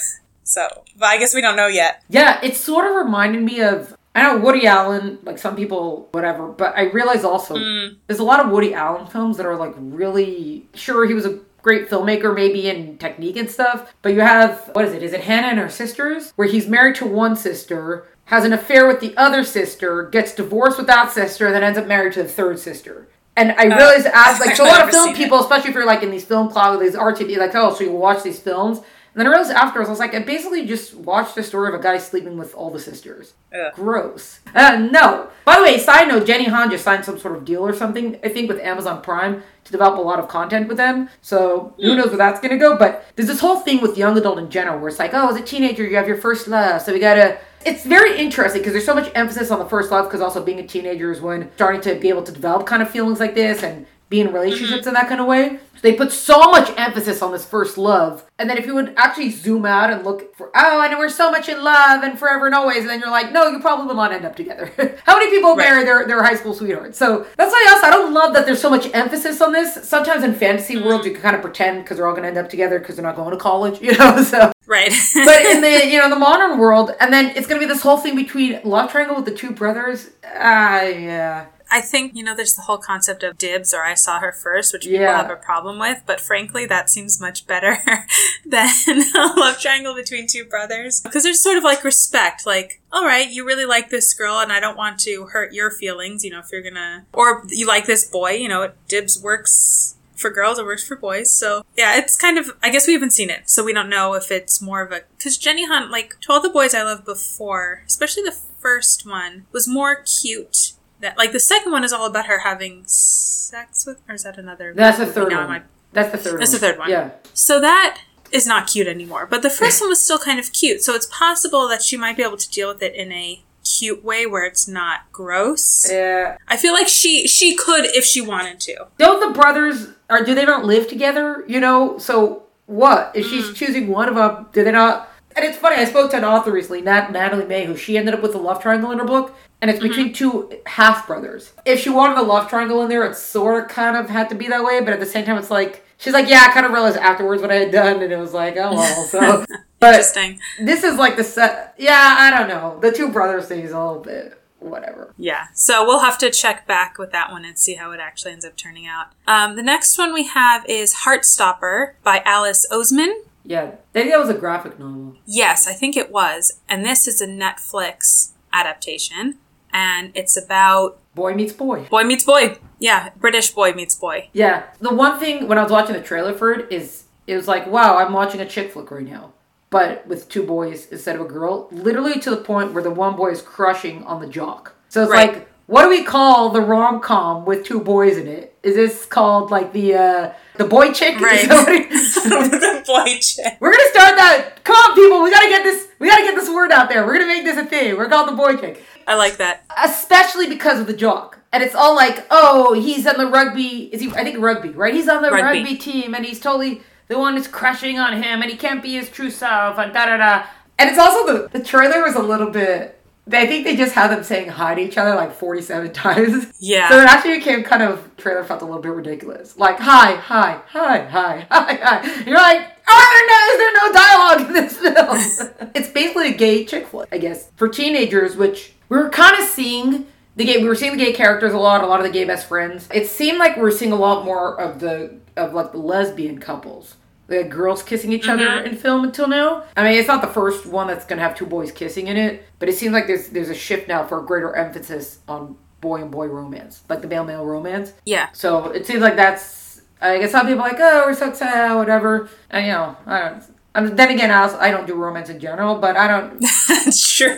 So, 0.47 0.85
but 0.97 1.07
I 1.07 1.17
guess 1.17 1.35
we 1.35 1.41
don't 1.41 1.57
know 1.57 1.67
yet. 1.67 2.03
Yeah, 2.07 2.39
it 2.41 2.55
sort 2.55 2.87
of 2.87 2.95
reminded 2.95 3.43
me 3.43 3.59
of. 3.59 3.96
I 4.17 4.23
know 4.23 4.39
Woody 4.39 4.65
Allen, 4.65 5.19
like 5.21 5.37
some 5.37 5.55
people, 5.55 6.07
whatever, 6.11 6.47
but 6.47 6.75
I 6.75 6.85
realize 6.85 7.23
also 7.23 7.55
hmm. 7.55 7.93
there's 8.07 8.19
a 8.19 8.23
lot 8.23 8.43
of 8.43 8.51
Woody 8.51 8.73
Allen 8.73 9.05
films 9.05 9.37
that 9.37 9.45
are 9.45 9.55
like 9.55 9.73
really 9.77 10.65
sure 10.73 11.05
he 11.05 11.13
was 11.13 11.27
a 11.27 11.39
great 11.61 11.87
filmmaker, 11.87 12.33
maybe 12.33 12.67
in 12.67 12.97
technique 12.97 13.37
and 13.37 13.47
stuff. 13.47 13.93
But 14.01 14.15
you 14.15 14.21
have 14.21 14.71
what 14.73 14.85
is 14.85 14.93
it? 14.93 15.03
Is 15.03 15.13
it 15.13 15.21
Hannah 15.21 15.49
and 15.49 15.59
her 15.59 15.69
sisters? 15.69 16.33
Where 16.35 16.47
he's 16.47 16.67
married 16.67 16.95
to 16.95 17.05
one 17.05 17.35
sister, 17.35 18.07
has 18.25 18.43
an 18.43 18.53
affair 18.53 18.87
with 18.87 19.01
the 19.01 19.15
other 19.17 19.43
sister, 19.43 20.09
gets 20.09 20.33
divorced 20.33 20.79
with 20.79 20.87
that 20.87 21.11
sister, 21.11 21.45
and 21.45 21.53
then 21.53 21.61
ends 21.61 21.77
up 21.77 21.85
married 21.85 22.13
to 22.13 22.23
the 22.23 22.29
third 22.29 22.57
sister. 22.57 23.07
And 23.35 23.51
I 23.51 23.65
oh, 23.65 23.77
realized 23.77 24.07
as 24.11 24.39
like 24.39 24.55
so 24.55 24.63
a 24.63 24.65
lot 24.65 24.81
of 24.81 24.89
film 24.89 25.09
seen 25.09 25.13
it. 25.13 25.17
people, 25.17 25.41
especially 25.41 25.69
if 25.69 25.75
you're 25.75 25.85
like 25.85 26.01
in 26.01 26.09
these 26.09 26.25
film 26.25 26.49
clubs, 26.49 26.81
these 26.81 26.95
RTD, 26.95 27.37
like 27.37 27.53
oh, 27.53 27.71
so 27.75 27.83
you 27.83 27.91
watch 27.91 28.23
these 28.23 28.39
films. 28.39 28.79
And 29.17 29.25
then 29.25 29.33
I 29.33 29.35
realized 29.35 29.51
afterwards, 29.51 29.89
I 29.89 29.91
was 29.91 29.99
like, 29.99 30.13
I 30.13 30.19
basically 30.19 30.63
just 30.67 30.93
watched 30.93 31.33
the 31.33 31.41
story 31.41 31.73
of 31.73 31.79
a 31.79 31.81
guy 31.81 31.97
sleeping 31.97 32.37
with 32.37 32.53
all 32.53 32.69
the 32.69 32.79
sisters. 32.79 33.33
Ugh. 33.51 33.73
Gross. 33.73 34.41
Uh, 34.53 34.77
no. 34.91 35.29
By 35.43 35.55
the 35.55 35.63
way, 35.63 35.79
side 35.79 36.07
note, 36.07 36.27
Jenny 36.27 36.43
Han 36.43 36.69
just 36.69 36.83
signed 36.83 37.03
some 37.03 37.17
sort 37.17 37.35
of 37.35 37.43
deal 37.43 37.65
or 37.65 37.73
something, 37.73 38.19
I 38.23 38.29
think, 38.29 38.47
with 38.47 38.59
Amazon 38.59 39.01
Prime 39.01 39.41
to 39.63 39.71
develop 39.71 39.97
a 39.97 40.01
lot 40.01 40.19
of 40.19 40.27
content 40.27 40.67
with 40.67 40.77
them. 40.77 41.09
So 41.23 41.73
who 41.77 41.95
knows 41.95 42.09
where 42.09 42.17
that's 42.17 42.39
gonna 42.39 42.59
go? 42.59 42.77
But 42.77 43.05
there's 43.15 43.27
this 43.27 43.39
whole 43.39 43.61
thing 43.61 43.81
with 43.81 43.97
young 43.97 44.15
adult 44.19 44.37
in 44.37 44.51
general 44.51 44.77
where 44.77 44.89
it's 44.89 44.99
like, 44.99 45.15
oh, 45.15 45.29
as 45.29 45.35
a 45.35 45.41
teenager, 45.41 45.83
you 45.83 45.95
have 45.95 46.07
your 46.07 46.17
first 46.17 46.47
love, 46.47 46.83
so 46.83 46.93
we 46.93 46.99
gotta. 46.99 47.39
It's 47.65 47.83
very 47.83 48.19
interesting 48.19 48.61
because 48.61 48.73
there's 48.73 48.85
so 48.85 48.93
much 48.93 49.11
emphasis 49.15 49.49
on 49.49 49.57
the 49.57 49.65
first 49.65 49.89
love 49.89 50.05
because 50.05 50.21
also 50.21 50.43
being 50.43 50.59
a 50.59 50.67
teenager 50.67 51.11
is 51.11 51.21
when 51.21 51.49
starting 51.55 51.81
to 51.81 51.95
be 51.95 52.09
able 52.09 52.21
to 52.21 52.31
develop 52.31 52.67
kind 52.67 52.83
of 52.83 52.89
feelings 52.91 53.19
like 53.19 53.33
this 53.33 53.63
and 53.63 53.87
be 54.09 54.21
in 54.21 54.31
relationships 54.31 54.87
in 54.87 54.93
that 54.93 55.07
kind 55.09 55.19
of 55.19 55.27
way. 55.27 55.59
So 55.75 55.81
they 55.81 55.93
put 55.93 56.11
so 56.11 56.49
much 56.49 56.71
emphasis 56.75 57.21
on 57.21 57.31
this 57.31 57.45
first 57.45 57.77
love. 57.77 58.25
And 58.39 58.49
then 58.49 58.57
if 58.57 58.65
you 58.65 58.73
would 58.73 58.93
actually 58.97 59.29
zoom 59.29 59.63
out 59.65 59.91
and 59.91 60.03
look 60.03 60.35
for, 60.35 60.49
oh, 60.55 60.81
and 60.81 60.97
we're 60.97 61.07
so 61.09 61.29
much 61.29 61.49
in 61.49 61.63
love 61.63 62.03
and 62.03 62.17
forever 62.17 62.47
and 62.47 62.55
always, 62.55 62.79
and 62.79 62.89
then 62.89 62.99
you're 62.99 63.11
like, 63.11 63.31
no, 63.31 63.47
you 63.49 63.59
probably 63.59 63.85
will 63.85 63.93
not 63.95 64.11
end 64.11 64.25
up 64.25 64.35
together. 64.35 64.71
How 65.05 65.17
many 65.19 65.29
people 65.29 65.55
Right. 65.55 65.69
marry 65.69 65.83
their, 65.83 66.07
their 66.07 66.23
high 66.23 66.33
school 66.35 66.55
sweethearts? 66.55 66.97
So 66.97 67.27
that's 67.37 67.51
why 67.51 67.67
also 67.69 67.87
I 67.87 67.91
don't 67.91 68.11
love 68.13 68.33
that 68.33 68.45
there's 68.47 68.61
so 68.61 68.69
much 68.71 68.89
emphasis 68.93 69.39
on 69.39 69.51
this. 69.51 69.87
Sometimes 69.87 70.23
in 70.23 70.33
fantasy 70.33 70.81
worlds 70.81 71.05
you 71.05 71.11
can 71.13 71.21
kind 71.21 71.35
of 71.35 71.43
pretend 71.43 71.83
because 71.83 71.97
they're 71.97 72.07
all 72.07 72.13
going 72.13 72.23
to 72.23 72.29
end 72.29 72.37
up 72.39 72.49
together 72.49 72.79
because 72.79 72.95
they're 72.95 73.05
not 73.05 73.15
going 73.15 73.31
to 73.31 73.37
college, 73.37 73.79
you 73.81 73.95
know? 73.97 74.23
So 74.23 74.51
Right. 74.65 74.91
but 75.13 75.41
in 75.45 75.61
the 75.61 75.87
you 75.87 75.97
know 75.97 76.09
the 76.09 76.17
modern 76.19 76.57
world, 76.57 76.91
and 76.99 77.13
then 77.13 77.27
it's 77.37 77.47
gonna 77.47 77.61
be 77.61 77.65
this 77.65 77.81
whole 77.81 77.97
thing 77.97 78.17
between 78.17 78.59
love 78.65 78.91
triangle 78.91 79.15
with 79.15 79.23
the 79.23 79.31
two 79.33 79.51
brothers. 79.51 80.09
Ah, 80.35 80.81
yeah. 80.83 81.45
I 81.69 81.81
think, 81.81 82.15
you 82.15 82.23
know, 82.23 82.35
there's 82.35 82.53
the 82.55 82.61
whole 82.63 82.77
concept 82.77 83.23
of 83.23 83.37
dibs 83.37 83.73
or 83.73 83.83
I 83.83 83.93
saw 83.93 84.19
her 84.19 84.31
first, 84.31 84.73
which 84.73 84.83
people 84.83 84.99
Yeah. 85.01 85.17
have 85.17 85.29
a 85.29 85.35
problem 85.35 85.79
with, 85.79 86.03
but 86.05 86.21
frankly, 86.21 86.65
that 86.65 86.89
seems 86.89 87.19
much 87.19 87.45
better 87.47 87.77
than 88.45 88.69
a 88.87 89.33
love 89.35 89.59
triangle 89.59 89.93
between 89.95 90.27
two 90.27 90.45
brothers. 90.45 91.01
Because 91.01 91.23
there's 91.23 91.41
sort 91.43 91.57
of 91.57 91.63
like 91.63 91.83
respect, 91.83 92.45
like, 92.45 92.81
all 92.91 93.05
right, 93.05 93.29
you 93.29 93.45
really 93.45 93.65
like 93.65 93.89
this 93.89 94.13
girl 94.13 94.39
and 94.39 94.51
I 94.51 94.59
don't 94.59 94.77
want 94.77 94.99
to 95.01 95.25
hurt 95.27 95.53
your 95.53 95.71
feelings, 95.71 96.23
you 96.23 96.31
know, 96.31 96.39
if 96.39 96.47
you're 96.51 96.61
gonna, 96.63 97.05
or 97.13 97.43
you 97.49 97.67
like 97.67 97.85
this 97.85 98.03
boy, 98.09 98.31
you 98.31 98.47
know, 98.47 98.71
dibs 98.87 99.21
works 99.21 99.95
for 100.15 100.29
girls, 100.31 100.57
it 100.57 100.65
works 100.65 100.83
for 100.87 100.95
boys. 100.95 101.29
So 101.31 101.63
yeah, 101.77 101.97
it's 101.97 102.17
kind 102.17 102.37
of, 102.37 102.51
I 102.63 102.69
guess 102.71 102.87
we 102.87 102.93
haven't 102.93 103.11
seen 103.11 103.29
it, 103.29 103.49
so 103.49 103.63
we 103.63 103.73
don't 103.73 103.89
know 103.89 104.13
if 104.15 104.31
it's 104.31 104.61
more 104.61 104.81
of 104.81 104.91
a, 104.91 105.01
because 105.17 105.37
Jenny 105.37 105.67
Han, 105.67 105.91
like, 105.91 106.19
to 106.21 106.33
all 106.33 106.41
the 106.41 106.49
boys 106.49 106.73
I 106.73 106.81
loved 106.83 107.05
before, 107.05 107.83
especially 107.85 108.23
the 108.23 108.31
first 108.59 109.05
one, 109.07 109.45
was 109.51 109.67
more 109.67 110.03
cute 110.03 110.73
that 110.99 111.17
like 111.17 111.31
the 111.31 111.39
second 111.39 111.71
one 111.71 111.83
is 111.83 111.93
all 111.93 112.05
about 112.07 112.25
her 112.27 112.39
having 112.39 112.83
sex 112.85 113.85
with 113.85 113.99
or 114.07 114.15
is 114.15 114.23
that 114.23 114.37
another 114.37 114.73
That's 114.73 114.97
the 114.97 115.05
third 115.05 115.31
one. 115.33 115.49
I- 115.49 115.61
That's 115.93 116.11
the 116.11 116.17
third 116.17 116.39
That's 116.39 116.51
one. 116.51 116.61
the 116.61 116.67
third 116.67 116.79
one. 116.79 116.89
Yeah. 116.89 117.11
so 117.33 117.59
that 117.61 118.01
is 118.31 118.45
not 118.45 118.67
cute 118.67 118.87
anymore 118.87 119.25
but 119.25 119.41
the 119.41 119.49
first 119.49 119.79
one 119.81 119.89
was 119.89 120.01
still 120.01 120.19
kind 120.19 120.39
of 120.39 120.51
cute 120.53 120.81
so 120.81 120.93
it's 120.95 121.05
possible 121.07 121.67
that 121.69 121.81
she 121.81 121.95
might 121.97 122.17
be 122.17 122.23
able 122.23 122.37
to 122.37 122.49
deal 122.49 122.67
with 122.67 122.81
it 122.83 122.93
in 122.95 123.11
a 123.11 123.41
cute 123.63 124.03
way 124.03 124.25
where 124.25 124.45
it's 124.45 124.67
not 124.67 125.01
gross 125.11 125.85
Yeah. 125.91 126.37
i 126.47 126.55
feel 126.57 126.73
like 126.73 126.87
she 126.87 127.27
she 127.27 127.55
could 127.55 127.85
if 127.85 128.05
she 128.05 128.21
wanted 128.21 128.59
to 128.61 128.87
Don't 128.97 129.19
the 129.25 129.37
brothers 129.39 129.89
or 130.09 130.23
do 130.23 130.33
they 130.33 130.45
not 130.45 130.63
live 130.63 130.87
together? 130.87 131.43
You 131.49 131.59
know, 131.59 131.97
so 131.97 132.43
what 132.65 133.11
if 133.13 133.25
Mm. 133.25 133.29
she's 133.29 133.53
choosing 133.53 133.89
one 133.89 134.07
of 134.07 134.15
them? 134.15 134.47
Do 134.53 134.63
they 134.63 134.71
not? 134.71 135.09
And 135.35 135.43
it's 135.43 135.57
funny. 135.57 135.75
I 135.75 135.83
spoke 135.83 136.11
to 136.11 136.17
an 136.17 136.23
author 136.23 136.49
recently, 136.49 136.79
Nat 136.81 137.11
Natalie 137.11 137.45
May, 137.45 137.65
who 137.65 137.75
she 137.75 137.97
ended 137.97 138.13
up 138.13 138.21
with 138.21 138.33
a 138.33 138.37
love 138.37 138.61
triangle 138.61 138.89
in 138.91 138.99
her 138.99 139.03
book, 139.05 139.35
and 139.61 139.71
it's 139.71 139.79
Mm-hmm. 139.79 139.87
between 139.87 140.13
two 140.13 140.51
half 140.65 141.07
brothers. 141.07 141.53
If 141.65 141.79
she 141.79 141.89
wanted 141.89 142.17
a 142.17 142.21
love 142.21 142.49
triangle 142.49 142.81
in 142.83 142.89
there, 142.89 143.03
it 143.05 143.15
sort 143.15 143.63
of 143.63 143.69
kind 143.69 143.97
of 143.97 144.09
had 144.09 144.29
to 144.29 144.35
be 144.35 144.47
that 144.47 144.63
way, 144.63 144.79
but 144.81 144.93
at 144.93 144.99
the 144.99 145.05
same 145.05 145.25
time, 145.25 145.37
it's 145.37 145.51
like 145.51 145.83
she's 145.97 146.13
like, 146.13 146.27
yeah, 146.29 146.45
I 146.47 146.53
kind 146.53 146.65
of 146.65 146.71
realized 146.71 146.97
afterwards 146.97 147.41
what 147.41 147.51
I 147.51 147.55
had 147.55 147.71
done, 147.71 148.01
and 148.03 148.11
it 148.11 148.17
was 148.17 148.33
like, 148.33 148.55
oh 148.57 148.73
well. 148.73 149.03
So, 149.05 149.45
but 149.79 149.89
interesting 149.95 150.39
this 150.61 150.83
is 150.83 150.97
like 150.97 151.15
the 151.17 151.23
set. 151.23 151.75
Yeah, 151.77 152.15
I 152.19 152.29
don't 152.37 152.47
know. 152.47 152.79
The 152.81 152.91
two 152.91 153.09
brothers 153.09 153.47
thing 153.47 153.61
is 153.61 153.71
a 153.71 153.77
little 153.79 154.01
bit 154.01 154.33
whatever. 154.59 155.13
yeah 155.19 155.45
so 155.53 155.85
we'll 155.85 155.99
have 155.99 156.17
to 156.17 156.31
check 156.31 156.65
back 156.65 156.97
with 156.97 157.11
that 157.11 157.29
one 157.31 157.45
and 157.45 157.59
see 157.59 157.75
how 157.75 157.91
it 157.91 157.99
actually 157.99 158.31
ends 158.31 158.43
up 158.43 158.57
turning 158.57 158.87
out 158.87 159.05
um, 159.27 159.55
the 159.55 159.61
next 159.61 159.99
one 159.99 160.11
we 160.11 160.25
have 160.25 160.65
is 160.67 160.95
heartstopper 161.05 161.93
by 162.03 162.23
alice 162.25 162.65
oseman 162.71 163.13
Yeah, 163.45 163.65
I 163.65 163.75
think 163.93 164.09
that 164.09 164.17
was 164.17 164.29
a 164.29 164.33
graphic 164.33 164.79
novel. 164.79 165.15
Yes, 165.27 165.67
I 165.67 165.73
think 165.73 165.95
it 165.95 166.11
was. 166.11 166.59
And 166.67 166.83
this 166.83 167.07
is 167.07 167.21
a 167.21 167.27
Netflix 167.27 168.31
adaptation. 168.51 169.37
And 169.73 170.11
it's 170.15 170.37
about 170.37 170.99
Boy 171.15 171.33
meets 171.33 171.53
boy. 171.53 171.85
boy 171.89 172.03
meets 172.03 172.23
boy. 172.23 172.57
Yeah, 172.79 173.09
British 173.17 173.49
boy 173.51 173.73
meets 173.73 173.95
boy. 173.95 174.29
Yeah, 174.33 174.63
the 174.79 174.93
one 174.93 175.19
thing 175.19 175.47
when 175.47 175.57
I 175.57 175.63
was 175.63 175.71
watching 175.71 175.93
the 175.95 176.01
trailer 176.01 176.33
for 176.33 176.51
it 176.53 176.71
is 176.71 177.05
it 177.25 177.35
was 177.35 177.47
like, 177.47 177.67
wow, 177.67 177.97
I'm 177.97 178.13
watching 178.13 178.39
a 178.39 178.45
chick 178.45 178.71
flick 178.71 178.91
right 178.91 179.03
now, 179.05 179.33
but 179.69 180.05
with 180.07 180.29
two 180.29 180.43
boys 180.43 180.87
instead 180.91 181.15
of 181.15 181.21
a 181.21 181.25
girl. 181.25 181.67
Literally 181.71 182.19
to 182.21 182.29
the 182.29 182.37
point 182.37 182.73
where 182.73 182.83
the 182.83 182.91
one 182.91 183.15
boy 183.15 183.31
is 183.31 183.41
crushing 183.41 184.03
on 184.03 184.21
the 184.21 184.27
jock. 184.27 184.75
So 184.89 185.01
it's 185.03 185.11
Right. 185.11 185.33
like, 185.33 185.49
what 185.65 185.83
do 185.83 185.89
we 185.89 186.03
call 186.03 186.49
the 186.49 186.61
rom 186.61 187.01
com 187.01 187.45
with 187.45 187.65
two 187.65 187.81
boys 187.81 188.15
in 188.17 188.27
it? 188.27 188.55
Is 188.63 188.75
this 188.75 189.05
called 189.05 189.49
like 189.51 189.73
the 189.73 189.95
uh 189.95 190.31
the 190.57 190.63
boy 190.65 190.91
chick? 190.93 191.19
Right. 191.19 191.49
the 191.49 192.83
boy 192.85 193.17
chick. 193.19 193.57
We're 193.59 193.71
gonna 193.71 193.89
start 193.89 194.15
that. 194.17 194.63
Come 194.63 194.75
on, 194.75 194.95
people, 194.95 195.21
we 195.23 195.31
gotta 195.31 195.49
get 195.49 195.63
this. 195.63 195.87
We 195.99 196.07
gotta 196.09 196.23
get 196.23 196.35
this 196.35 196.49
word 196.49 196.71
out 196.71 196.89
there. 196.89 197.05
We're 197.05 197.13
gonna 197.17 197.27
make 197.27 197.43
this 197.43 197.57
a 197.57 197.65
thing. 197.65 197.97
We're 197.97 198.07
called 198.09 198.29
the 198.29 198.33
boy 198.35 198.55
chick 198.55 198.83
I 199.07 199.15
like 199.15 199.37
that. 199.37 199.63
especially 199.83 200.47
because 200.47 200.79
of 200.79 200.87
the 200.87 200.93
jock. 200.93 201.39
And 201.53 201.63
it's 201.63 201.73
all 201.75 201.95
like, 201.95 202.25
oh, 202.29 202.73
he's 202.73 203.07
on 203.07 203.17
the 203.17 203.25
rugby. 203.27 203.89
Is 203.93 204.01
he? 204.01 204.11
I 204.11 204.23
think 204.23 204.37
rugby, 204.39 204.69
right? 204.69 204.93
He's 204.93 205.07
on 205.07 205.21
the 205.21 205.31
Rugby. 205.31 205.59
rugby, 205.59 205.77
team, 205.77 206.13
and 206.13 206.25
he's 206.25 206.39
totally 206.41 206.81
the 207.07 207.17
one 207.17 207.35
who's 207.37 207.47
crushing 207.47 207.97
on 207.97 208.21
him, 208.21 208.41
and 208.41 208.51
he 208.51 208.57
can't 208.57 208.83
be 208.83 208.95
his 208.95 209.09
true 209.09 209.29
self, 209.31 209.77
and 209.79 209.93
da 209.93 210.07
da 210.07 210.17
da. 210.17 210.45
And 210.77 210.89
it's 210.89 210.99
also 210.99 211.25
the 211.25 211.47
the 211.57 211.63
trailer 211.63 212.03
was 212.03 212.15
a 212.15 212.21
little 212.21 212.49
bit. 212.51 212.95
I 213.31 213.45
think 213.47 213.65
they 213.65 213.75
just 213.75 213.93
had 213.93 214.09
them 214.09 214.23
saying 214.23 214.49
hi 214.49 214.75
to 214.75 214.81
each 214.81 214.97
other 214.97 215.15
like 215.15 215.33
forty 215.33 215.61
seven 215.61 215.93
times. 216.05 216.53
Yeah. 216.59 216.89
So 216.89 216.99
it 216.99 217.07
actually 217.07 217.37
became 217.37 217.63
kind 217.63 217.81
of 217.83 218.11
trailer 218.17 218.43
felt 218.43 218.61
a 218.61 218.65
little 218.65 218.81
bit 218.81 218.91
ridiculous. 218.91 219.57
Like 219.57 219.79
hi, 219.79 220.15
hi, 220.15 220.61
hi, 220.67 221.07
hi, 221.07 221.47
hi, 221.51 221.73
hi. 221.81 222.23
You're 222.25 222.35
like, 222.35 222.67
oh, 222.89 223.27
no, 223.29 223.53
is 223.53 223.57
there 223.59 223.73
no 223.73 223.93
dialogue 223.93 224.47
in 224.47 224.53
this 224.53 224.77
film? 224.77 225.69
it's 225.75 225.89
basically 225.89 226.33
a 226.33 226.37
gay 226.37 226.65
chick 226.65 226.87
flick, 226.87 227.07
I 227.13 227.17
guess, 227.19 227.49
for 227.55 227.67
teenagers, 227.69 228.35
which 228.35 228.73
we 228.89 228.97
were 228.97 229.09
kind 229.09 229.37
of 229.41 229.47
seeing 229.47 230.05
the 230.35 230.45
gay. 230.45 230.57
We 230.61 230.67
were 230.67 230.75
seeing 230.75 230.95
the 230.97 231.03
gay 231.03 231.13
characters 231.13 231.53
a 231.53 231.57
lot, 231.57 231.83
a 231.83 231.87
lot 231.87 231.99
of 231.99 232.05
the 232.05 232.11
gay 232.11 232.23
best 232.25 232.47
friends. 232.47 232.87
It 232.93 233.07
seemed 233.07 233.37
like 233.39 233.55
we 233.55 233.61
were 233.63 233.71
seeing 233.71 233.91
a 233.91 233.95
lot 233.95 234.25
more 234.25 234.59
of 234.59 234.79
the 234.79 235.17
of 235.35 235.53
like 235.53 235.71
the 235.71 235.77
lesbian 235.79 236.39
couples. 236.39 236.95
The 237.27 237.43
girls 237.43 237.83
kissing 237.83 238.13
each 238.13 238.29
other 238.29 238.45
Mhm. 238.47 238.65
in 238.67 238.75
film 238.77 239.03
until 239.03 239.27
now. 239.27 239.63
I 239.75 239.83
mean, 239.83 239.93
it's 239.99 240.07
not 240.07 240.21
the 240.21 240.29
first 240.29 240.65
one 240.65 240.87
that's 240.87 241.03
gonna 241.05 241.21
have 241.21 241.35
two 241.35 241.45
boys 241.45 241.71
kissing 241.73 242.07
in 242.07 242.15
it, 242.15 242.45
but 242.59 242.69
it 242.69 242.75
seems 242.77 242.93
like 242.93 243.05
there's 243.07 243.27
there's 243.29 243.49
a 243.49 243.53
shift 243.55 243.87
now 243.89 244.05
for 244.05 244.19
a 244.19 244.25
greater 244.25 244.55
emphasis 244.55 245.19
on 245.27 245.57
boy 245.81 246.01
and 246.01 246.09
boy 246.09 246.27
romance, 246.27 246.83
like 246.89 247.01
the 247.01 247.07
male 247.07 247.25
male 247.25 247.45
romance. 247.45 247.91
Yeah. 248.05 248.27
So 248.33 248.67
it 248.69 248.85
seems 248.85 249.01
like 249.01 249.15
that's. 249.17 249.81
I 249.99 250.19
guess 250.19 250.31
some 250.31 250.45
people 250.45 250.63
are 250.63 250.69
like, 250.69 250.77
oh, 250.79 251.03
we're 251.07 251.15
so 251.15 251.33
sad, 251.33 251.75
whatever. 251.75 252.29
And 252.51 252.65
you 252.67 252.71
know, 252.71 252.95
I 253.07 253.19
don't. 253.19 253.43
I 253.75 253.81
mean, 253.81 253.95
then 253.95 254.09
again, 254.11 254.29
I, 254.31 254.43
also, 254.43 254.57
I 254.59 254.69
don't 254.71 254.85
do 254.87 254.93
romance 254.93 255.29
in 255.29 255.39
general, 255.39 255.75
but 255.79 255.97
I 255.97 256.07
don't. 256.07 256.39
That's 256.67 257.15
true. 257.15 257.37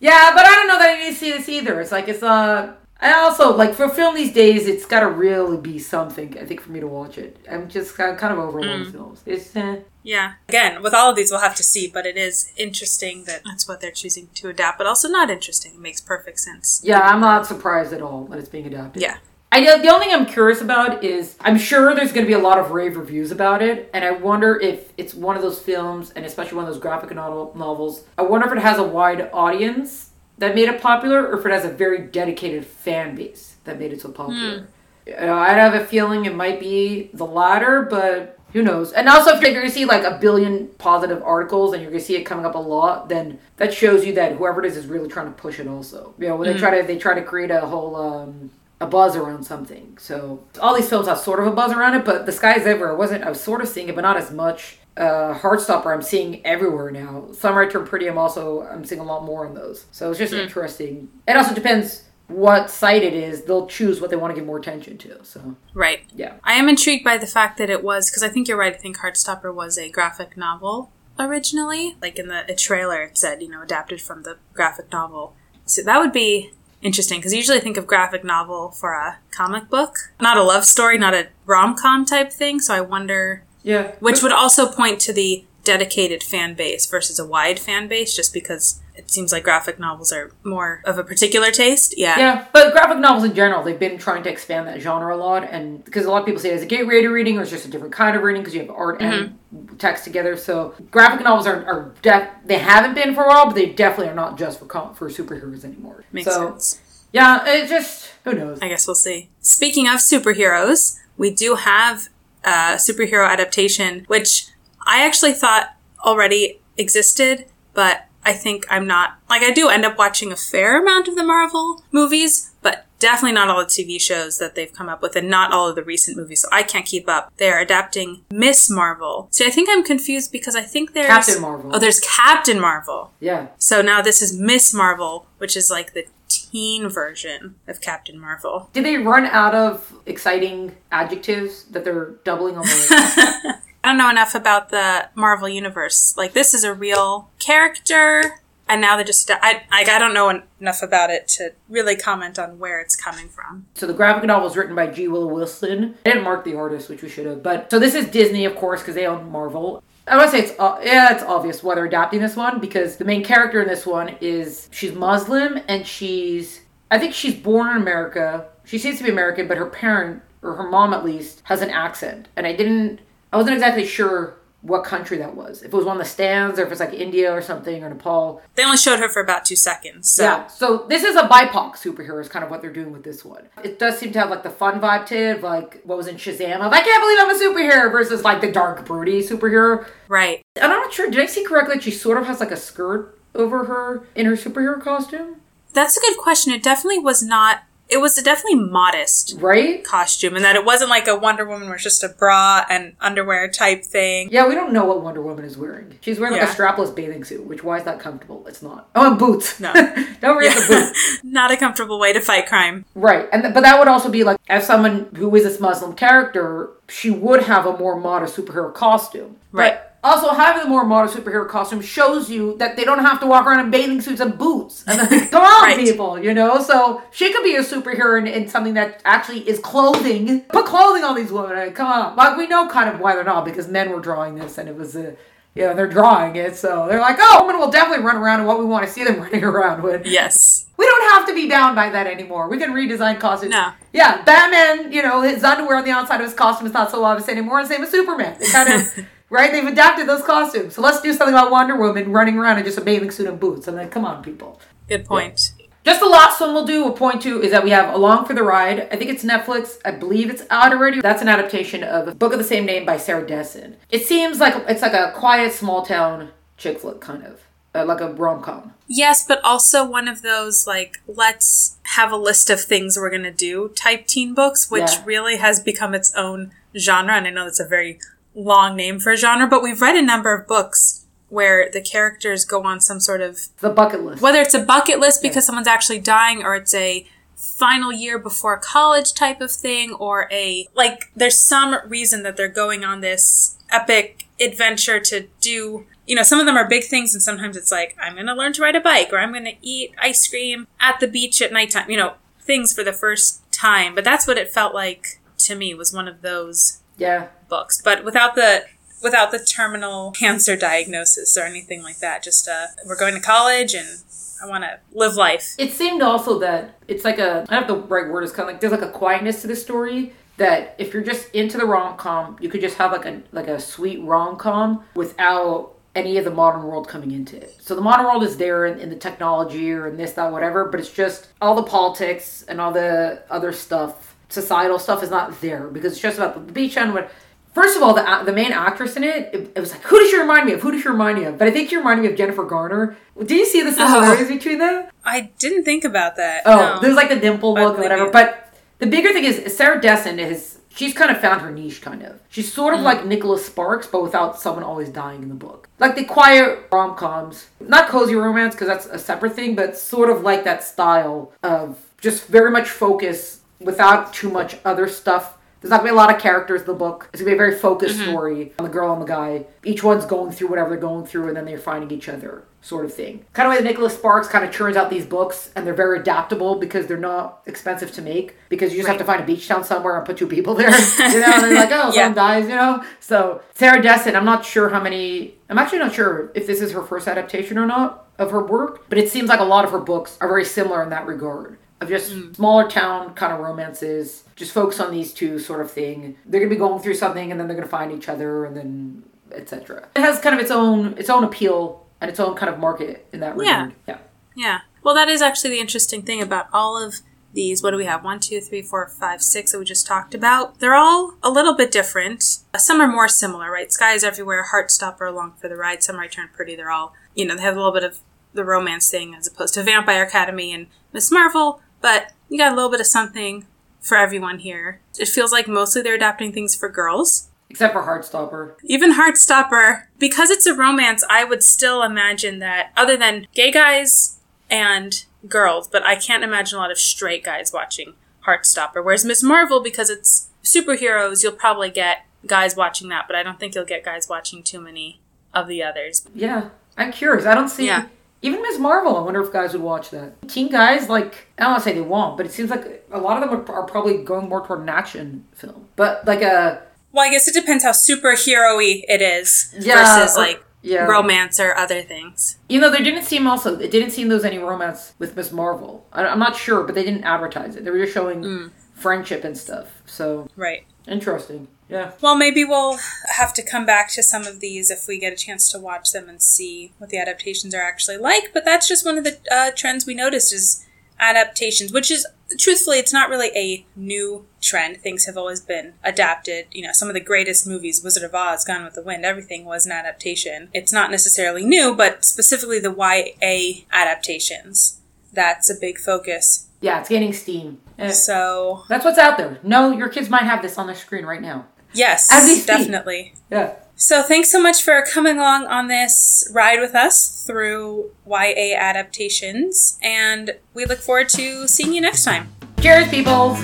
Yeah, 0.00 0.32
but 0.34 0.44
I 0.46 0.54
don't 0.54 0.68
know 0.68 0.78
that 0.78 0.90
I 0.98 1.04
need 1.04 1.10
to 1.12 1.16
see 1.16 1.32
this 1.32 1.48
either. 1.48 1.80
It's 1.80 1.92
like 1.92 2.08
it's 2.08 2.22
uh. 2.22 2.74
I 2.98 3.12
also 3.12 3.54
like 3.54 3.74
for 3.74 3.90
film 3.90 4.14
these 4.14 4.32
days. 4.32 4.66
It's 4.66 4.86
got 4.86 5.00
to 5.00 5.08
really 5.08 5.58
be 5.58 5.78
something. 5.78 6.38
I 6.38 6.46
think 6.46 6.62
for 6.62 6.70
me 6.70 6.80
to 6.80 6.86
watch 6.86 7.18
it. 7.18 7.36
I'm 7.50 7.68
just 7.68 7.94
kind 7.94 8.18
of 8.18 8.38
over 8.38 8.62
those 8.62 8.90
films. 8.90 9.22
It's 9.26 9.54
uh, 9.54 9.80
Yeah. 10.02 10.34
Again, 10.48 10.82
with 10.82 10.94
all 10.94 11.10
of 11.10 11.16
these, 11.16 11.30
we'll 11.30 11.40
have 11.40 11.56
to 11.56 11.62
see, 11.62 11.90
but 11.92 12.06
it 12.06 12.16
is 12.16 12.50
interesting 12.56 13.24
that 13.24 13.42
that's 13.44 13.68
what 13.68 13.82
they're 13.82 13.90
choosing 13.90 14.30
to 14.36 14.48
adapt, 14.48 14.78
but 14.78 14.86
also 14.86 15.08
not 15.10 15.28
interesting. 15.28 15.74
It 15.74 15.80
makes 15.80 16.00
perfect 16.00 16.40
sense. 16.40 16.80
yeah. 16.84 17.00
I'm 17.00 17.20
not 17.20 17.46
surprised 17.46 17.92
at 17.92 18.00
all 18.00 18.24
that 18.28 18.38
it's 18.38 18.48
being 18.48 18.66
adapted. 18.66 19.02
Yeah. 19.02 19.18
I 19.52 19.60
know 19.60 19.80
the 19.80 19.88
only 19.88 20.06
thing 20.06 20.14
I'm 20.14 20.26
curious 20.26 20.60
about 20.60 21.02
is 21.02 21.36
I'm 21.40 21.56
sure 21.56 21.94
there's 21.94 22.12
going 22.12 22.26
to 22.26 22.28
be 22.28 22.34
a 22.34 22.38
lot 22.38 22.58
of 22.58 22.72
rave 22.72 22.96
reviews 22.96 23.30
about 23.30 23.62
it, 23.62 23.88
and 23.94 24.04
I 24.04 24.10
wonder 24.10 24.58
if 24.60 24.92
it's 24.98 25.14
one 25.14 25.34
of 25.36 25.42
those 25.42 25.58
films, 25.58 26.10
and 26.14 26.26
especially 26.26 26.56
one 26.56 26.66
of 26.66 26.72
those 26.74 26.82
graphic 26.82 27.14
novel 27.14 27.52
novels. 27.56 28.04
I 28.18 28.22
wonder 28.22 28.46
if 28.46 28.52
it 28.52 28.58
has 28.60 28.78
a 28.78 28.82
wide 28.84 29.30
audience 29.32 30.10
that 30.38 30.54
made 30.54 30.68
it 30.68 30.82
popular, 30.82 31.26
or 31.26 31.38
if 31.38 31.46
it 31.46 31.52
has 31.52 31.64
a 31.64 31.70
very 31.70 32.02
dedicated 32.06 32.66
fan 32.66 33.14
base 33.14 33.56
that 33.64 33.78
made 33.78 33.92
it 33.92 34.00
so 34.02 34.10
popular. 34.10 34.66
You 35.06 35.16
know, 35.26 35.34
I 35.38 35.50
have 35.50 35.74
a 35.74 35.84
feeling 35.86 36.26
it 36.26 36.34
might 36.34 36.60
be 36.60 37.10
the 37.14 37.24
latter, 37.24 37.82
but 37.82 38.38
who 38.52 38.62
knows? 38.62 38.92
And 38.92 39.08
also, 39.08 39.30
if 39.36 39.40
you're 39.40 39.52
going 39.52 39.64
to 39.66 39.70
see 39.72 39.84
like 39.84 40.02
a 40.04 40.18
billion 40.18 40.66
positive 40.78 41.22
articles 41.22 41.72
and 41.72 41.80
you're 41.80 41.90
going 41.90 42.00
to 42.00 42.06
see 42.06 42.16
it 42.16 42.24
coming 42.24 42.44
up 42.44 42.56
a 42.56 42.58
lot, 42.58 43.08
then 43.08 43.38
that 43.56 43.72
shows 43.72 44.04
you 44.04 44.12
that 44.14 44.32
whoever 44.32 44.62
it 44.62 44.66
is 44.66 44.76
is 44.76 44.86
really 44.86 45.08
trying 45.08 45.26
to 45.26 45.32
push 45.32 45.60
it. 45.60 45.68
Also, 45.68 46.12
you 46.18 46.28
know, 46.28 46.36
when 46.36 46.52
they 46.52 46.58
try 46.58 46.78
to 46.80 46.86
they 46.86 46.98
try 46.98 47.14
to 47.14 47.22
create 47.22 47.50
a 47.50 47.60
whole 47.60 47.96
um, 47.96 48.50
a 48.80 48.86
buzz 48.86 49.16
around 49.16 49.44
something. 49.44 49.96
So 49.98 50.44
all 50.60 50.74
these 50.74 50.88
films 50.88 51.08
have 51.08 51.18
sort 51.18 51.40
of 51.40 51.46
a 51.46 51.50
buzz 51.50 51.72
around 51.72 51.94
it, 51.94 52.04
but 52.04 52.26
The 52.26 52.32
Sky's 52.32 52.66
Ever, 52.66 52.90
I 52.90 52.94
wasn't. 52.94 53.24
I 53.24 53.28
was 53.30 53.40
sort 53.40 53.60
of 53.62 53.68
seeing 53.68 53.88
it, 53.88 53.94
but 53.94 54.02
not 54.02 54.16
as 54.16 54.30
much. 54.30 54.78
Uh, 54.96 55.34
Heartstopper, 55.38 55.92
I'm 55.92 56.02
seeing 56.02 56.44
everywhere 56.46 56.90
now. 56.90 57.28
Summer 57.32 57.62
I 57.62 57.68
Turned 57.68 57.86
Pretty, 57.86 58.06
I'm 58.06 58.16
also 58.18 58.62
I'm 58.62 58.84
seeing 58.84 59.00
a 59.00 59.04
lot 59.04 59.24
more 59.24 59.46
on 59.46 59.54
those. 59.54 59.86
So 59.92 60.10
it's 60.10 60.18
just 60.18 60.32
interesting. 60.32 61.08
It 61.28 61.36
also 61.36 61.54
depends 61.54 62.04
what 62.28 62.70
site 62.70 63.02
it 63.02 63.12
is. 63.12 63.44
They'll 63.44 63.66
choose 63.66 64.00
what 64.00 64.10
they 64.10 64.16
want 64.16 64.34
to 64.34 64.40
give 64.40 64.46
more 64.46 64.58
attention 64.58 64.98
to. 64.98 65.22
So 65.24 65.56
Right. 65.74 66.00
yeah, 66.14 66.34
I 66.44 66.54
am 66.54 66.68
intrigued 66.68 67.04
by 67.04 67.18
the 67.18 67.26
fact 67.26 67.58
that 67.58 67.70
it 67.70 67.84
was 67.84 68.10
because 68.10 68.22
I 68.22 68.28
think 68.28 68.48
you're 68.48 68.56
right. 68.58 68.74
I 68.74 68.78
think 68.78 68.98
Heartstopper 68.98 69.54
was 69.54 69.78
a 69.78 69.90
graphic 69.90 70.36
novel 70.36 70.90
originally. 71.18 71.96
Like 72.02 72.18
in 72.18 72.28
the 72.28 72.50
a 72.50 72.54
trailer, 72.54 73.02
it 73.02 73.18
said 73.18 73.42
you 73.42 73.48
know 73.50 73.62
adapted 73.62 74.00
from 74.00 74.22
the 74.22 74.38
graphic 74.54 74.90
novel. 74.92 75.34
So 75.66 75.82
that 75.82 75.98
would 75.98 76.12
be 76.12 76.52
interesting 76.86 77.18
because 77.18 77.34
usually 77.34 77.58
I 77.58 77.60
think 77.60 77.76
of 77.76 77.86
graphic 77.86 78.24
novel 78.24 78.70
for 78.70 78.92
a 78.92 79.18
comic 79.30 79.68
book, 79.68 80.12
not 80.20 80.36
a 80.36 80.42
love 80.42 80.64
story, 80.64 80.96
not 80.96 81.14
a 81.14 81.28
rom 81.44 81.76
com 81.76 82.04
type 82.04 82.32
thing. 82.32 82.60
So 82.60 82.74
I 82.74 82.80
wonder, 82.80 83.42
yeah. 83.62 83.92
which 84.00 84.22
would 84.22 84.32
also 84.32 84.70
point 84.70 85.00
to 85.02 85.12
the 85.12 85.44
dedicated 85.66 86.22
fan 86.22 86.54
base 86.54 86.86
versus 86.86 87.18
a 87.18 87.26
wide 87.26 87.58
fan 87.58 87.88
base, 87.88 88.14
just 88.14 88.32
because 88.32 88.80
it 88.94 89.10
seems 89.10 89.32
like 89.32 89.44
graphic 89.44 89.78
novels 89.78 90.12
are 90.12 90.30
more 90.42 90.80
of 90.84 90.96
a 90.96 91.04
particular 91.04 91.50
taste. 91.50 91.98
Yeah. 91.98 92.18
Yeah, 92.18 92.46
but 92.52 92.72
graphic 92.72 92.98
novels 92.98 93.24
in 93.24 93.34
general, 93.34 93.62
they've 93.62 93.78
been 93.78 93.98
trying 93.98 94.22
to 94.22 94.30
expand 94.30 94.66
that 94.68 94.80
genre 94.80 95.14
a 95.14 95.18
lot, 95.18 95.44
and 95.44 95.84
because 95.84 96.06
a 96.06 96.10
lot 96.10 96.20
of 96.20 96.26
people 96.26 96.40
say 96.40 96.50
it's 96.50 96.62
a 96.62 96.66
gateway 96.66 97.04
reading 97.04 97.36
or 97.36 97.42
it's 97.42 97.50
just 97.50 97.66
a 97.66 97.68
different 97.68 97.92
kind 97.92 98.16
of 98.16 98.22
reading 98.22 98.42
because 98.42 98.54
you 98.54 98.60
have 98.60 98.70
art 98.70 99.02
and 99.02 99.38
mm-hmm. 99.54 99.76
text 99.76 100.04
together. 100.04 100.36
So 100.36 100.74
graphic 100.90 101.24
novels 101.24 101.46
are, 101.46 101.64
are 101.66 101.94
def- 102.00 102.30
they 102.46 102.58
haven't 102.58 102.94
been 102.94 103.14
for 103.14 103.24
a 103.24 103.28
while, 103.28 103.46
but 103.46 103.56
they 103.56 103.66
definitely 103.66 104.12
are 104.12 104.14
not 104.14 104.38
just 104.38 104.58
for 104.60 104.66
com- 104.66 104.94
for 104.94 105.10
superheroes 105.10 105.64
anymore. 105.64 106.04
Makes 106.12 106.32
so, 106.32 106.50
sense. 106.50 106.80
Yeah, 107.12 107.46
it 107.46 107.68
just 107.68 108.12
who 108.24 108.32
knows. 108.34 108.60
I 108.62 108.68
guess 108.68 108.86
we'll 108.86 108.94
see. 108.94 109.30
Speaking 109.40 109.86
of 109.86 109.96
superheroes, 109.96 110.98
we 111.16 111.30
do 111.30 111.56
have 111.56 112.08
a 112.44 112.76
superhero 112.76 113.28
adaptation, 113.28 114.04
which 114.06 114.48
I 114.86 115.04
actually 115.04 115.32
thought 115.32 115.74
already 116.04 116.60
existed, 116.76 117.46
but 117.74 118.06
I 118.24 118.32
think 118.32 118.66
I'm 118.68 118.86
not. 118.86 119.18
Like, 119.28 119.42
I 119.42 119.52
do 119.52 119.68
end 119.68 119.84
up 119.84 119.98
watching 119.98 120.32
a 120.32 120.36
fair 120.36 120.80
amount 120.80 121.08
of 121.08 121.14
the 121.16 121.22
Marvel 121.24 121.82
movies, 121.92 122.52
but 122.60 122.86
definitely 122.98 123.32
not 123.32 123.48
all 123.48 123.58
the 123.60 123.66
TV 123.66 124.00
shows 124.00 124.38
that 124.38 124.54
they've 124.54 124.72
come 124.72 124.88
up 124.88 125.00
with, 125.02 125.14
and 125.14 125.28
not 125.28 125.52
all 125.52 125.68
of 125.68 125.76
the 125.76 125.84
recent 125.84 126.16
movies, 126.16 126.42
so 126.42 126.48
I 126.50 126.62
can't 126.62 126.84
keep 126.84 127.08
up. 127.08 127.32
They're 127.36 127.60
adapting 127.60 128.22
Miss 128.30 128.68
Marvel. 128.68 129.28
See, 129.30 129.46
I 129.46 129.50
think 129.50 129.68
I'm 129.70 129.84
confused 129.84 130.32
because 130.32 130.56
I 130.56 130.62
think 130.62 130.92
there's. 130.92 131.06
Captain 131.06 131.40
Marvel. 131.40 131.70
Oh, 131.74 131.78
there's 131.78 132.00
Captain 132.00 132.60
Marvel. 132.60 133.12
Yeah, 133.20 133.48
So 133.58 133.82
now 133.82 134.02
this 134.02 134.20
is 134.20 134.36
Miss 134.36 134.74
Marvel, 134.74 135.26
which 135.38 135.56
is 135.56 135.70
like 135.70 135.92
the 135.94 136.06
teen 136.28 136.88
version 136.88 137.54
of 137.68 137.80
Captain 137.80 138.18
Marvel. 138.18 138.68
did 138.72 138.84
they 138.84 138.96
run 138.96 139.26
out 139.26 139.54
of 139.54 139.94
exciting 140.06 140.74
adjectives 140.90 141.64
that 141.64 141.84
they're 141.84 142.16
doubling 142.24 142.56
on 142.56 142.64
the? 142.64 143.56
I 143.86 143.90
don't 143.90 143.98
know 143.98 144.10
enough 144.10 144.34
about 144.34 144.70
the 144.70 145.10
Marvel 145.14 145.48
universe. 145.48 146.16
Like 146.16 146.32
this 146.32 146.54
is 146.54 146.64
a 146.64 146.74
real 146.74 147.30
character, 147.38 148.40
and 148.68 148.80
now 148.80 148.96
they 148.96 149.04
just 149.04 149.30
I 149.30 149.62
like 149.70 149.88
I 149.88 150.00
don't 150.00 150.12
know 150.12 150.28
en- 150.28 150.42
enough 150.60 150.82
about 150.82 151.10
it 151.10 151.28
to 151.36 151.52
really 151.68 151.94
comment 151.94 152.36
on 152.36 152.58
where 152.58 152.80
it's 152.80 152.96
coming 152.96 153.28
from. 153.28 153.66
So 153.76 153.86
the 153.86 153.94
graphic 153.94 154.24
novel 154.24 154.48
is 154.48 154.56
written 154.56 154.74
by 154.74 154.88
G. 154.88 155.06
Willow 155.06 155.32
Wilson. 155.32 155.94
I 156.04 156.08
didn't 156.10 156.24
mark 156.24 156.44
the 156.44 156.56
artist, 156.56 156.88
which 156.88 157.00
we 157.00 157.08
should 157.08 157.26
have. 157.26 157.44
But 157.44 157.70
so 157.70 157.78
this 157.78 157.94
is 157.94 158.08
Disney, 158.08 158.44
of 158.44 158.56
course, 158.56 158.80
because 158.80 158.96
they 158.96 159.06
own 159.06 159.30
Marvel. 159.30 159.84
I 160.08 160.16
want 160.16 160.32
to 160.32 160.36
say 160.36 160.42
it's 160.46 160.58
uh, 160.58 160.80
yeah, 160.82 161.14
it's 161.14 161.22
obvious 161.22 161.62
why 161.62 161.76
they're 161.76 161.84
adapting 161.84 162.18
this 162.18 162.34
one 162.34 162.58
because 162.58 162.96
the 162.96 163.04
main 163.04 163.22
character 163.22 163.62
in 163.62 163.68
this 163.68 163.86
one 163.86 164.16
is 164.20 164.68
she's 164.72 164.94
Muslim 164.94 165.60
and 165.68 165.86
she's 165.86 166.62
I 166.90 166.98
think 166.98 167.14
she's 167.14 167.36
born 167.36 167.70
in 167.70 167.82
America. 167.82 168.48
She 168.64 168.78
seems 168.78 168.98
to 168.98 169.04
be 169.04 169.10
American, 169.10 169.46
but 169.46 169.58
her 169.58 169.66
parent 169.66 170.24
or 170.42 170.54
her 170.54 170.68
mom 170.68 170.92
at 170.92 171.04
least 171.04 171.42
has 171.44 171.62
an 171.62 171.70
accent, 171.70 172.26
and 172.34 172.48
I 172.48 172.52
didn't. 172.52 172.98
I 173.32 173.36
wasn't 173.36 173.54
exactly 173.54 173.86
sure 173.86 174.36
what 174.62 174.82
country 174.82 175.18
that 175.18 175.36
was. 175.36 175.62
If 175.62 175.66
it 175.66 175.76
was 175.76 175.84
one 175.84 175.96
of 175.96 176.02
the 176.02 176.08
stands 176.08 176.58
or 176.58 176.64
if 176.64 176.72
it's 176.72 176.80
like 176.80 176.92
India 176.92 177.30
or 177.32 177.40
something 177.40 177.84
or 177.84 177.88
Nepal. 177.88 178.42
They 178.56 178.64
only 178.64 178.76
showed 178.76 178.98
her 178.98 179.08
for 179.08 179.22
about 179.22 179.44
two 179.44 179.54
seconds, 179.54 180.10
so 180.10 180.24
Yeah, 180.24 180.46
so 180.48 180.86
this 180.88 181.04
is 181.04 181.14
a 181.14 181.22
BIPOC 181.22 181.74
superhero 181.76 182.20
is 182.20 182.28
kind 182.28 182.44
of 182.44 182.50
what 182.50 182.62
they're 182.62 182.72
doing 182.72 182.90
with 182.90 183.04
this 183.04 183.24
one. 183.24 183.44
It 183.62 183.78
does 183.78 183.98
seem 183.98 184.12
to 184.12 184.18
have 184.18 184.30
like 184.30 184.42
the 184.42 184.50
fun 184.50 184.80
vibe 184.80 185.06
to 185.06 185.16
it, 185.16 185.42
like 185.42 185.80
what 185.84 185.96
was 185.96 186.08
in 186.08 186.16
Shazam 186.16 186.60
of 186.60 186.72
I 186.72 186.80
can't 186.80 187.02
believe 187.02 187.18
I'm 187.20 187.30
a 187.30 187.38
superhero 187.38 187.92
versus 187.92 188.24
like 188.24 188.40
the 188.40 188.50
dark 188.50 188.84
broody 188.84 189.22
superhero. 189.22 189.86
right. 190.08 190.42
And 190.56 190.72
I'm 190.72 190.80
not 190.80 190.92
sure, 190.92 191.10
did 191.10 191.20
I 191.20 191.26
see 191.26 191.44
correctly 191.44 191.76
that 191.76 191.84
she 191.84 191.90
sort 191.92 192.18
of 192.18 192.26
has 192.26 192.40
like 192.40 192.50
a 192.50 192.56
skirt 192.56 193.16
over 193.34 193.64
her 193.66 194.06
in 194.16 194.26
her 194.26 194.32
superhero 194.32 194.80
costume? 194.82 195.36
That's 195.74 195.96
a 195.96 196.00
good 196.00 196.16
question. 196.16 196.52
It 196.52 196.62
definitely 196.62 196.98
was 196.98 197.22
not. 197.22 197.62
It 197.88 197.98
was 197.98 198.18
a 198.18 198.22
definitely 198.22 198.56
modest 198.60 199.36
Right? 199.38 199.84
costume, 199.84 200.34
and 200.34 200.44
that 200.44 200.56
it 200.56 200.64
wasn't 200.64 200.90
like 200.90 201.06
a 201.06 201.16
Wonder 201.16 201.44
Woman 201.46 201.66
where 201.68 201.76
it's 201.76 201.84
just 201.84 202.02
a 202.02 202.08
bra 202.08 202.64
and 202.68 202.94
underwear 203.00 203.48
type 203.48 203.84
thing. 203.84 204.28
Yeah, 204.32 204.48
we 204.48 204.54
don't 204.54 204.72
know 204.72 204.84
what 204.84 205.02
Wonder 205.02 205.22
Woman 205.22 205.44
is 205.44 205.56
wearing. 205.56 205.96
She's 206.00 206.18
wearing 206.18 206.36
like 206.36 206.48
a 206.48 206.52
strapless 206.52 206.94
bathing 206.94 207.22
suit, 207.22 207.44
which 207.44 207.62
why 207.62 207.78
is 207.78 207.84
that 207.84 208.00
comfortable? 208.00 208.44
It's 208.48 208.60
not. 208.62 208.88
Oh, 208.96 209.10
and 209.10 209.18
boots. 209.18 209.60
No. 209.60 209.72
don't 210.20 210.36
read 210.36 210.52
the 210.52 210.66
boots. 210.68 211.20
Not 211.24 211.50
a 211.52 211.56
comfortable 211.56 211.98
way 212.00 212.12
to 212.12 212.20
fight 212.20 212.46
crime. 212.46 212.84
Right, 212.94 213.28
and 213.32 213.42
th- 213.42 213.54
but 213.54 213.60
that 213.60 213.78
would 213.78 213.88
also 213.88 214.10
be 214.10 214.24
like 214.24 214.38
as 214.48 214.66
someone 214.66 215.08
who 215.14 215.34
is 215.36 215.44
this 215.44 215.60
Muslim 215.60 215.94
character, 215.94 216.70
she 216.88 217.10
would 217.10 217.44
have 217.44 217.66
a 217.66 217.76
more 217.78 217.98
modest 218.00 218.36
superhero 218.36 218.72
costume. 218.74 219.36
Right. 219.52 219.74
But 219.74 219.85
also, 220.06 220.30
having 220.32 220.62
the 220.62 220.68
more 220.68 220.84
modest 220.84 221.16
superhero 221.16 221.48
costume 221.48 221.80
shows 221.82 222.30
you 222.30 222.56
that 222.58 222.76
they 222.76 222.84
don't 222.84 223.00
have 223.00 223.20
to 223.20 223.26
walk 223.26 223.46
around 223.46 223.60
in 223.64 223.70
bathing 223.70 224.00
suits 224.00 224.20
and 224.20 224.38
boots. 224.38 224.84
And 224.86 224.98
like, 224.98 225.30
come 225.30 225.42
on, 225.44 225.64
Right. 225.64 225.76
people, 225.78 226.18
you 226.18 226.32
know. 226.32 226.62
So 226.62 227.02
she 227.10 227.32
could 227.32 227.42
be 227.44 227.56
a 227.56 227.60
superhero 227.62 228.18
in, 228.18 228.26
in 228.26 228.48
something 228.48 228.74
that 228.74 229.02
actually 229.04 229.40
is 229.48 229.58
clothing. 229.58 230.42
Put 230.42 230.66
clothing 230.66 231.04
on 231.04 231.14
these 231.16 231.30
women. 231.32 231.72
Come 231.72 231.86
on, 231.88 232.16
like 232.16 232.36
we 232.38 232.46
know 232.46 232.68
kind 232.68 232.88
of 232.88 233.00
why 233.00 233.14
they're 233.14 233.24
not 233.24 233.44
because 233.44 233.68
men 233.68 233.90
were 233.90 234.00
drawing 234.00 234.36
this, 234.36 234.58
and 234.58 234.68
it 234.68 234.76
was 234.76 234.96
a. 234.96 235.16
You 235.54 235.62
know, 235.62 235.74
they're 235.74 235.86
drawing 235.88 236.36
it, 236.36 236.54
so 236.54 236.86
they're 236.86 237.00
like, 237.00 237.16
oh, 237.18 237.46
women 237.46 237.58
will 237.58 237.70
definitely 237.70 238.04
run 238.04 238.16
around 238.16 238.40
in 238.40 238.46
what 238.46 238.58
we 238.58 238.66
want 238.66 238.84
to 238.86 238.92
see 238.92 239.04
them 239.04 239.18
running 239.22 239.42
around 239.42 239.82
with. 239.82 240.04
Yes. 240.04 240.66
We 240.76 240.84
don't 240.84 241.10
have 241.14 241.26
to 241.28 241.34
be 241.34 241.48
bound 241.48 241.74
by 241.74 241.88
that 241.88 242.06
anymore. 242.06 242.46
We 242.50 242.58
can 242.58 242.72
redesign 242.72 243.18
costumes. 243.18 243.52
No. 243.52 243.72
Yeah, 243.94 244.20
Batman, 244.22 244.92
you 244.92 245.02
know, 245.02 245.22
his 245.22 245.42
underwear 245.42 245.78
on 245.78 245.84
the 245.86 245.92
outside 245.92 246.20
of 246.20 246.26
his 246.26 246.34
costume 246.34 246.66
is 246.66 246.74
not 246.74 246.90
so 246.90 247.02
obvious 247.02 247.30
anymore, 247.30 247.58
and 247.60 247.66
same 247.66 247.80
with 247.80 247.88
Superman. 247.90 248.36
They 248.38 248.48
kind 248.48 248.68
of, 248.70 248.82
right? 249.30 249.50
They've 249.52 249.66
adapted 249.66 250.08
those 250.08 250.22
costumes. 250.22 250.74
So 250.74 250.82
let's 250.82 251.00
do 251.00 251.12
something 251.12 251.34
about 251.34 251.50
Wonder 251.50 251.76
Woman 251.76 252.12
running 252.12 252.36
around 252.38 252.58
in 252.58 252.64
just 252.64 252.78
a 252.78 252.80
bathing 252.80 253.10
suit 253.10 253.26
and 253.26 253.38
boots. 253.40 253.68
I'm 253.68 253.76
like, 253.76 253.90
come 253.90 254.04
on, 254.04 254.22
people. 254.22 254.60
Good 254.88 255.04
point. 255.04 255.52
Just 255.84 256.00
the 256.00 256.06
last 256.08 256.40
one 256.40 256.52
we'll 256.52 256.66
do, 256.66 256.82
we'll 256.82 256.92
point 256.94 257.22
to, 257.22 257.40
is 257.40 257.52
that 257.52 257.62
we 257.62 257.70
have 257.70 257.94
Along 257.94 258.24
for 258.24 258.34
the 258.34 258.42
Ride. 258.42 258.88
I 258.92 258.96
think 258.96 259.08
it's 259.10 259.24
Netflix. 259.24 259.78
I 259.84 259.92
believe 259.92 260.30
it's 260.30 260.42
out 260.50 260.72
already. 260.72 261.00
That's 261.00 261.22
an 261.22 261.28
adaptation 261.28 261.84
of 261.84 262.08
a 262.08 262.14
book 262.14 262.32
of 262.32 262.38
the 262.38 262.44
same 262.44 262.66
name 262.66 262.84
by 262.84 262.96
Sarah 262.96 263.24
Dessen. 263.26 263.76
It 263.90 264.04
seems 264.04 264.40
like 264.40 264.54
it's 264.68 264.82
like 264.82 264.94
a 264.94 265.12
quiet, 265.14 265.52
small 265.52 265.82
town 265.82 266.30
chick 266.56 266.80
flick, 266.80 267.00
kind 267.00 267.24
of. 267.24 267.40
Uh, 267.72 267.84
like 267.84 268.00
a 268.00 268.10
rom 268.14 268.42
com. 268.42 268.72
Yes, 268.88 269.24
but 269.26 269.38
also 269.44 269.86
one 269.86 270.08
of 270.08 270.22
those 270.22 270.66
like 270.66 271.02
let's 271.06 271.76
have 271.94 272.10
a 272.10 272.16
list 272.16 272.48
of 272.48 272.58
things 272.58 272.96
we're 272.96 273.10
gonna 273.10 273.30
do 273.30 273.68
type 273.76 274.06
teen 274.06 274.32
books, 274.32 274.70
which 274.70 274.90
Yeah. 274.92 275.02
really 275.04 275.36
has 275.36 275.60
become 275.60 275.94
its 275.94 276.10
own 276.16 276.52
genre. 276.76 277.12
And 277.14 277.26
I 277.26 277.30
know 277.30 277.44
that's 277.44 277.60
a 277.60 277.66
very 277.68 277.98
long 278.36 278.76
name 278.76 279.00
for 279.00 279.10
a 279.12 279.16
genre, 279.16 279.46
but 279.48 279.62
we've 279.62 279.80
read 279.80 279.96
a 279.96 280.02
number 280.02 280.32
of 280.34 280.46
books 280.46 281.04
where 281.28 281.68
the 281.72 281.80
characters 281.80 282.44
go 282.44 282.62
on 282.62 282.80
some 282.80 283.00
sort 283.00 283.20
of 283.20 283.40
The 283.58 283.70
bucket 283.70 284.02
list. 284.04 284.22
whether 284.22 284.40
it's 284.40 284.54
a 284.54 284.62
bucket 284.62 285.00
list 285.00 285.22
because 285.22 285.44
someone's 285.44 285.66
actually 285.66 285.98
dying 285.98 286.44
or 286.44 286.54
it's 286.54 286.72
a 286.74 287.04
final 287.34 287.92
year 287.92 288.18
before 288.18 288.56
college 288.58 289.12
type 289.12 289.40
of 289.40 289.50
thing 289.50 289.92
or 289.94 290.28
a 290.32 290.68
like 290.74 291.10
there's 291.16 291.36
some 291.36 291.76
reason 291.86 292.22
that 292.22 292.36
they're 292.36 292.48
going 292.48 292.84
on 292.84 293.00
this 293.00 293.58
epic 293.70 294.24
adventure 294.40 295.00
to 295.00 295.26
do 295.40 295.84
you 296.06 296.14
know 296.16 296.22
some 296.22 296.38
of 296.40 296.46
them 296.46 296.56
are 296.56 296.66
big 296.68 296.84
things 296.84 297.12
and 297.12 297.22
sometimes 297.22 297.56
it's 297.56 297.70
like 297.72 297.94
i'm 298.00 298.14
going 298.14 298.24
to 298.26 298.34
learn 298.34 298.52
to 298.54 298.62
ride 298.62 298.74
a 298.76 298.80
bike 298.80 299.12
or 299.12 299.18
i'm 299.18 299.32
going 299.32 299.44
to 299.44 299.56
eat 299.60 299.92
ice 300.00 300.26
cream 300.28 300.66
at 300.80 300.98
the 301.00 301.06
beach 301.08 301.42
at 301.42 301.52
nighttime 301.52 301.90
you 301.90 301.96
know 301.96 302.14
things 302.40 302.72
for 302.72 302.82
the 302.84 302.92
first 302.92 303.42
time 303.52 303.94
but 303.94 304.04
that's 304.04 304.26
what 304.26 304.38
it 304.38 304.48
felt 304.50 304.72
like 304.74 305.20
to 305.36 305.54
me 305.54 305.74
was 305.74 305.92
one 305.92 306.08
of 306.08 306.22
those 306.22 306.80
Yeah. 306.98 307.28
books 307.48 307.80
but 307.82 308.04
without 308.04 308.34
the 308.34 308.64
without 309.02 309.30
the 309.30 309.38
terminal 309.38 310.10
cancer 310.12 310.56
diagnosis 310.56 311.36
or 311.36 311.42
anything 311.42 311.82
like 311.82 311.98
that 311.98 312.22
just 312.22 312.48
uh 312.48 312.66
we're 312.86 312.96
going 312.96 313.14
to 313.14 313.20
college 313.20 313.74
and 313.74 314.00
i 314.42 314.46
want 314.46 314.64
to 314.64 314.78
live 314.92 315.14
life 315.14 315.54
It 315.58 315.72
seemed 315.72 316.02
also 316.02 316.38
that 316.40 316.78
it's 316.88 317.04
like 317.04 317.18
a 317.18 317.44
I 317.48 317.60
don't 317.60 317.68
know 317.68 317.76
if 317.76 317.82
the 317.82 317.88
right 317.94 318.10
word 318.10 318.24
is 318.24 318.32
kind 318.32 318.48
of 318.48 318.54
like 318.54 318.60
there's 318.60 318.72
like 318.72 318.82
a 318.82 318.90
quietness 318.90 319.42
to 319.42 319.46
the 319.46 319.56
story 319.56 320.12
that 320.38 320.74
if 320.78 320.92
you're 320.92 321.02
just 321.02 321.34
into 321.34 321.56
the 321.56 321.64
rom 321.64 321.96
com, 321.96 322.36
you 322.40 322.48
could 322.50 322.60
just 322.60 322.76
have 322.76 322.92
like 322.92 323.06
a 323.06 323.22
like 323.32 323.48
a 323.48 323.58
sweet 323.58 324.02
rom 324.02 324.36
com 324.36 324.84
without 324.94 325.72
any 325.94 326.18
of 326.18 326.24
the 326.26 326.30
modern 326.30 326.62
world 326.64 326.86
coming 326.86 327.10
into 327.12 327.36
it. 327.36 327.56
So 327.60 327.74
the 327.74 327.80
modern 327.80 328.04
world 328.04 328.22
is 328.22 328.36
there 328.36 328.66
in, 328.66 328.78
in 328.78 328.90
the 328.90 328.96
technology 328.96 329.72
or 329.72 329.88
in 329.88 329.96
this, 329.96 330.12
that, 330.12 330.30
whatever, 330.30 330.66
but 330.66 330.78
it's 330.78 330.90
just 330.92 331.28
all 331.40 331.54
the 331.54 331.62
politics 331.62 332.44
and 332.48 332.60
all 332.60 332.70
the 332.70 333.22
other 333.30 333.50
stuff, 333.50 334.14
societal 334.28 334.78
stuff 334.78 335.02
is 335.02 335.10
not 335.10 335.40
there 335.40 335.68
because 335.68 335.92
it's 335.92 336.00
just 336.00 336.16
about 336.18 336.34
the 336.46 336.52
beach 336.52 336.76
and 336.76 336.94
what 336.94 337.10
First 337.54 337.74
of 337.74 337.82
all, 337.82 337.94
the 337.94 338.02
the 338.26 338.34
main 338.34 338.52
actress 338.52 338.96
in 338.96 339.02
it, 339.02 339.30
it, 339.32 339.52
it 339.56 339.60
was 339.60 339.70
like, 339.72 339.80
who 339.84 339.98
does 339.98 340.10
she 340.10 340.18
remind 340.18 340.44
me 340.44 340.52
of? 340.52 340.60
Who 340.60 340.72
does 340.72 340.82
she 340.82 340.88
remind 340.88 341.18
me 341.18 341.24
of? 341.24 341.38
But 341.38 341.48
I 341.48 341.50
think 341.52 341.70
she 341.70 341.76
reminded 341.78 342.02
me 342.02 342.10
of 342.10 342.14
Jennifer 342.18 342.44
Garner. 342.44 342.98
Did 343.18 343.30
you 343.30 343.46
see 343.46 343.62
the 343.62 343.72
similarities 343.72 344.28
between 344.28 344.58
them? 344.58 344.88
I 345.06 345.30
didn't 345.38 345.64
think 345.64 345.84
about 345.84 346.16
that. 346.16 346.42
Oh, 346.44 346.54
no. 346.58 346.80
there's 346.80 346.96
like 346.96 347.08
the 347.08 347.16
dimple 347.18 347.54
look 347.54 347.78
or 347.78 347.80
whatever. 347.80 348.10
But 348.10 348.52
the 348.78 348.84
bigger 348.86 349.10
thing 349.14 349.24
is 349.24 349.56
Sarah 349.56 349.80
Dessen 349.80 350.18
is 350.18 350.58
she's 350.68 350.92
kind 350.92 351.10
of 351.10 351.18
found 351.18 351.40
her 351.40 351.50
niche 351.50 351.80
kind 351.80 352.02
of. 352.02 352.20
She's 352.28 352.52
sort 352.52 352.74
Mm. 352.74 352.78
of 352.80 352.82
like 352.84 353.06
Nicholas 353.06 353.46
Sparks, 353.46 353.86
but 353.86 354.02
without 354.02 354.38
someone 354.38 354.62
always 354.62 354.90
dying 354.90 355.22
in 355.22 355.30
the 355.30 355.34
book. 355.34 355.66
Like 355.78 355.96
the 355.96 356.04
quiet 356.04 356.68
rom 356.70 356.94
coms, 356.94 357.46
not 357.58 357.88
cozy 357.88 358.16
romance 358.16 358.54
because 358.54 358.68
that's 358.68 358.84
a 358.84 358.98
separate 358.98 359.34
thing, 359.34 359.54
but 359.54 359.78
sort 359.78 360.10
of 360.10 360.20
like 360.20 360.44
that 360.44 360.62
style 360.62 361.32
of 361.42 361.78
just 362.02 362.26
very 362.26 362.50
much 362.50 362.68
focus 362.68 363.40
without 363.60 364.12
too 364.12 364.30
much 364.30 364.56
other 364.64 364.88
stuff. 364.88 365.34
There's 365.60 365.70
not 365.70 365.78
gonna 365.78 365.90
be 365.90 365.94
a 365.94 365.96
lot 365.96 366.14
of 366.14 366.20
characters 366.20 366.60
in 366.60 366.66
the 366.66 366.74
book. 366.74 367.08
It's 367.12 367.22
gonna 367.22 367.30
be 367.30 367.34
a 367.34 367.38
very 367.38 367.54
focused 367.56 367.96
Mm-hmm. 367.98 368.10
story 368.10 368.52
on 368.58 368.64
the 368.64 368.70
girl 368.70 368.92
and 368.92 369.00
the 369.02 369.06
guy. 369.06 369.46
Each 369.64 369.82
one's 369.82 370.04
going 370.04 370.30
through 370.30 370.48
whatever 370.48 370.70
they're 370.70 370.78
going 370.78 371.06
through, 371.06 371.28
and 371.28 371.36
then 371.36 371.44
they're 371.46 371.58
finding 371.58 371.90
each 371.90 372.08
other, 372.08 372.44
sort 372.60 372.84
of 372.84 372.92
thing. 372.94 373.24
Kind 373.32 373.48
of 373.48 373.50
way 373.50 373.56
that 373.62 373.64
Nicholas 373.64 373.94
Sparks 373.94 374.28
kind 374.28 374.44
of 374.44 374.52
churns 374.52 374.76
out 374.76 374.90
these 374.90 375.06
books, 375.06 375.50
and 375.56 375.66
they're 375.66 375.74
very 375.74 375.98
adaptable 375.98 376.56
because 376.56 376.86
they're 376.86 376.98
not 376.98 377.40
expensive 377.46 377.90
to 377.92 378.02
make. 378.02 378.36
Because 378.50 378.70
you 378.72 378.78
just 378.78 378.88
have 378.88 378.98
to 378.98 379.04
find 379.04 379.22
a 379.22 379.26
beach 379.26 379.48
town 379.48 379.64
somewhere 379.64 379.96
and 379.96 380.04
put 380.06 380.18
two 380.18 380.26
people 380.28 380.54
there. 380.54 380.68
you 380.98 381.20
know, 381.20 381.32
and 381.32 381.42
they're 381.44 381.54
like, 381.54 381.70
oh, 381.72 381.86
Yeah. 381.86 381.92
someone 381.92 382.14
dies. 382.14 382.48
You 382.48 382.54
know. 382.54 382.84
So 383.00 383.40
Sarah 383.54 383.82
Dessen, 383.82 384.14
I'm 384.14 384.26
not 384.26 384.44
sure 384.44 384.68
how 384.68 384.80
many. 384.80 385.36
I'm 385.48 385.58
actually 385.58 385.78
not 385.80 385.94
sure 385.94 386.30
if 386.34 386.46
this 386.46 386.60
is 386.60 386.72
her 386.72 386.82
first 386.82 387.08
adaptation 387.08 387.56
or 387.58 387.66
not 387.66 388.06
of 388.18 388.30
her 388.30 388.44
work, 388.44 388.84
but 388.90 388.98
it 388.98 389.10
seems 389.10 389.28
like 389.30 389.40
a 389.40 389.44
lot 389.44 389.64
of 389.64 389.70
her 389.72 389.78
books 389.80 390.16
are 390.20 390.28
very 390.28 390.44
similar 390.44 390.82
in 390.82 390.90
that 390.90 391.06
regard 391.06 391.58
of 391.80 391.88
just 391.88 392.12
mm. 392.12 392.34
smaller 392.34 392.68
town 392.68 393.14
kind 393.14 393.32
of 393.32 393.40
romances. 393.40 394.24
Just 394.34 394.52
focus 394.52 394.80
on 394.80 394.90
these 394.90 395.12
two 395.12 395.38
sort 395.38 395.60
of 395.60 395.70
thing. 395.70 396.16
They're 396.24 396.40
gonna 396.40 396.50
be 396.50 396.56
going 396.56 396.82
through 396.82 396.94
something, 396.94 397.30
and 397.30 397.40
then 397.40 397.48
they're 397.48 397.56
gonna 397.56 397.68
find 397.68 397.92
each 397.92 398.08
other, 398.08 398.44
and 398.44 398.56
then 398.56 399.02
etc. 399.32 399.88
It 399.94 400.00
has 400.00 400.20
kind 400.20 400.34
of 400.34 400.40
its 400.40 400.50
own 400.50 400.96
its 400.98 401.10
own 401.10 401.24
appeal 401.24 401.86
and 402.00 402.10
its 402.10 402.20
own 402.20 402.36
kind 402.36 402.52
of 402.52 402.58
market 402.58 403.06
in 403.12 403.20
that 403.20 403.36
Yeah. 403.36 403.64
regard. 403.64 403.74
Yeah. 403.86 403.98
Yeah. 404.34 404.58
Well, 404.82 404.94
that 404.94 405.08
is 405.08 405.22
actually 405.22 405.50
the 405.50 405.60
interesting 405.60 406.02
thing 406.02 406.20
about 406.20 406.46
all 406.52 406.82
of 406.82 406.96
these. 407.32 407.62
What 407.62 407.70
do 407.72 407.76
we 407.76 407.84
have? 407.86 408.04
One, 408.04 408.20
two, 408.20 408.40
three, 408.40 408.62
four, 408.62 408.88
five, 408.88 409.22
six 409.22 409.52
that 409.52 409.58
we 409.58 409.64
just 409.64 409.86
talked 409.86 410.14
about. 410.14 410.58
They're 410.60 410.74
all 410.74 411.14
a 411.22 411.30
little 411.30 411.54
bit 411.54 411.70
different. 411.70 412.22
Some 412.56 412.80
are 412.80 412.86
more 412.86 413.08
similar, 413.08 413.50
right? 413.50 413.72
Sky 413.72 413.92
Is 413.92 414.04
Everywhere, 414.04 414.46
Heartstopper, 414.52 415.08
Along 415.08 415.34
for 415.40 415.48
the 415.48 415.56
Ride, 415.56 415.82
Summer 415.82 416.02
I 416.02 416.06
Turned 416.08 416.32
Pretty. 416.32 416.56
They're 416.56 416.70
all, 416.70 416.94
you 417.14 417.24
know, 417.24 417.36
they 417.36 417.42
have 417.42 417.54
a 417.54 417.58
little 417.58 417.72
bit 417.72 417.84
of 417.84 417.98
the 418.32 418.44
romance 418.44 418.90
thing 418.90 419.14
as 419.14 419.26
opposed 419.26 419.54
to 419.54 419.62
Vampire 419.62 420.04
Academy 420.04 420.52
and 420.52 420.66
Miss 420.92 421.10
Marvel, 421.10 421.60
but 421.86 422.10
you 422.28 422.36
got 422.36 422.50
a 422.50 422.56
little 422.56 422.68
bit 422.68 422.80
of 422.80 422.86
something 422.88 423.46
for 423.80 423.96
everyone 423.96 424.40
here. 424.40 424.80
It 424.98 425.06
feels 425.06 425.30
like 425.30 425.46
mostly 425.46 425.82
they're 425.82 425.94
adapting 425.94 426.32
things 426.32 426.56
for 426.56 426.68
girls. 426.68 427.28
Except 427.48 427.72
for 427.72 427.82
Heartstopper. 427.82 428.54
Even 428.64 428.94
Heartstopper, 428.94 429.84
because 429.96 430.28
it's 430.28 430.46
a 430.46 430.54
romance, 430.54 431.04
I 431.08 431.22
would 431.22 431.44
still 431.44 431.84
imagine 431.84 432.40
that 432.40 432.72
other 432.76 432.96
than 432.96 433.28
gay 433.34 433.52
guys 433.52 434.18
and 434.50 435.04
girls, 435.28 435.68
but 435.68 435.84
I 435.84 435.94
can't 435.94 436.24
imagine 436.24 436.58
a 436.58 436.60
lot 436.60 436.72
of 436.72 436.78
straight 436.78 437.22
guys 437.22 437.52
watching 437.52 437.94
Heartstopper. 438.26 438.84
Whereas 438.84 439.04
Miss 439.04 439.22
Marvel, 439.22 439.62
because 439.62 439.88
it's 439.88 440.30
superheroes, 440.42 441.22
you'll 441.22 441.30
probably 441.30 441.70
get 441.70 442.04
guys 442.26 442.56
watching 442.56 442.88
that, 442.88 443.04
but 443.06 443.14
I 443.14 443.22
don't 443.22 443.38
think 443.38 443.54
you'll 443.54 443.64
get 443.64 443.84
guys 443.84 444.08
watching 444.08 444.42
too 444.42 444.60
many 444.60 444.98
of 445.32 445.46
the 445.46 445.62
others. 445.62 446.04
Yeah. 446.12 446.48
I'm 446.76 446.90
curious. 446.90 447.26
I 447.26 447.36
don't 447.36 447.48
see 447.48 447.66
Yeah. 447.66 447.86
Even 448.26 448.42
Ms. 448.42 448.58
Marvel, 448.58 448.96
I 448.96 449.00
wonder 449.00 449.22
if 449.22 449.32
guys 449.32 449.52
would 449.52 449.62
watch 449.62 449.90
that. 449.90 450.28
Teen 450.28 450.48
guys, 450.50 450.88
like 450.88 451.28
I 451.38 451.42
don't 451.44 451.52
want 451.52 451.62
to 451.64 451.68
say 451.70 451.74
they 451.74 451.80
won't, 451.80 452.16
but 452.16 452.26
it 452.26 452.32
seems 452.32 452.50
like 452.50 452.84
a 452.90 452.98
lot 452.98 453.22
of 453.22 453.28
them 453.30 453.40
are, 453.40 453.52
are 453.54 453.66
probably 453.66 453.98
going 453.98 454.28
more 454.28 454.44
toward 454.46 454.60
an 454.60 454.68
action 454.68 455.24
film. 455.34 455.68
But 455.76 456.06
like 456.06 456.22
a 456.22 456.62
Well, 456.92 457.04
I 457.06 457.10
guess 457.10 457.28
it 457.28 457.34
depends 457.34 457.62
how 457.64 457.72
superhero-y 457.72 458.82
it 458.88 459.00
is 459.02 459.54
Yeah, 459.58 459.76
versus 459.96 460.16
or- 460.16 460.20
like 460.20 460.42
yeah. 460.62 460.84
romance 460.86 461.38
or 461.38 461.56
other 461.56 461.82
things. 461.82 462.38
You 462.48 462.60
know, 462.60 462.70
there 462.70 462.82
didn't 462.82 463.04
seem 463.04 463.26
also 463.26 463.58
it 463.58 463.70
didn't 463.70 463.90
seem 463.90 464.08
there 464.08 464.16
was 464.16 464.24
any 464.24 464.38
romance 464.38 464.94
with 464.98 465.14
Miss 465.16 465.30
Marvel. 465.32 465.86
I, 465.92 466.04
I'm 466.06 466.18
not 466.18 466.36
sure, 466.36 466.64
but 466.64 466.74
they 466.74 466.84
didn't 466.84 467.04
advertise 467.04 467.54
it. 467.56 467.64
They 467.64 467.70
were 467.70 467.78
just 467.78 467.94
showing 467.94 468.22
Mm. 468.22 468.50
friendship 468.74 469.24
and 469.24 469.36
stuff. 469.38 469.82
So 469.86 470.28
Right. 470.36 470.64
interesting. 470.88 471.48
Yeah. 471.68 471.92
Well, 472.00 472.16
maybe 472.16 472.44
we'll 472.44 472.78
have 473.16 473.34
to 473.34 473.42
come 473.42 473.66
back 473.66 473.90
to 473.92 474.02
some 474.02 474.26
of 474.26 474.40
these 474.40 474.70
if 474.70 474.86
we 474.86 474.98
get 474.98 475.12
a 475.12 475.16
chance 475.16 475.50
to 475.50 475.58
watch 475.58 475.92
them 475.92 476.08
and 476.08 476.22
see 476.22 476.72
what 476.78 476.90
the 476.90 476.98
adaptations 476.98 477.54
are 477.54 477.62
actually 477.62 477.98
like. 477.98 478.32
But 478.32 478.44
that's 478.44 478.68
just 478.68 478.84
one 478.86 478.98
of 478.98 479.04
the 479.04 479.18
uh, 479.30 479.50
trends 479.54 479.84
we 479.84 479.94
noticed 479.94 480.32
is 480.32 480.64
adaptations, 480.98 481.72
which 481.72 481.90
is 481.90 482.06
truthfully, 482.38 482.78
it's 482.78 482.92
not 482.92 483.10
really 483.10 483.30
a 483.34 483.66
new 483.74 484.26
trend. 484.40 484.78
Things 484.78 485.06
have 485.06 485.16
always 485.16 485.40
been 485.40 485.74
adapted. 485.82 486.46
You 486.52 486.62
know, 486.62 486.72
some 486.72 486.88
of 486.88 486.94
the 486.94 487.00
greatest 487.00 487.46
movies, 487.46 487.82
Wizard 487.82 488.04
of 488.04 488.14
Oz, 488.14 488.44
Gone 488.44 488.64
with 488.64 488.74
the 488.74 488.82
Wind, 488.82 489.04
everything 489.04 489.44
was 489.44 489.66
an 489.66 489.72
adaptation. 489.72 490.48
It's 490.54 490.72
not 490.72 490.90
necessarily 490.90 491.44
new, 491.44 491.74
but 491.74 492.04
specifically 492.04 492.60
the 492.60 492.72
YA 492.72 493.64
adaptations. 493.72 494.80
That's 495.12 495.50
a 495.50 495.54
big 495.58 495.78
focus. 495.78 496.48
Yeah, 496.60 496.80
it's 496.80 496.88
gaining 496.88 497.12
steam. 497.12 497.60
So, 497.90 498.64
That's 498.68 498.84
what's 498.84 498.98
out 498.98 499.18
there. 499.18 499.38
No, 499.42 499.70
your 499.70 499.88
kids 499.88 500.08
might 500.08 500.22
have 500.22 500.40
this 500.42 500.56
on 500.56 500.66
their 500.66 500.76
screen 500.76 501.04
right 501.04 501.20
now. 501.20 501.46
Yes, 501.76 502.08
As 502.12 502.46
definitely. 502.46 503.14
Yeah. 503.30 503.54
So 503.78 504.02
thanks 504.02 504.30
so 504.30 504.40
much 504.40 504.62
for 504.62 504.82
coming 504.90 505.18
along 505.18 505.46
on 505.46 505.68
this 505.68 506.30
ride 506.32 506.60
with 506.60 506.74
us 506.74 507.24
through 507.26 507.90
YA 508.06 508.56
adaptations, 508.56 509.78
and 509.82 510.36
we 510.54 510.64
look 510.64 510.78
forward 510.78 511.10
to 511.10 511.46
seeing 511.46 511.74
you 511.74 511.82
next 511.82 512.04
time. 512.04 512.32
Cheers, 512.60 512.88
peoples! 512.88 513.38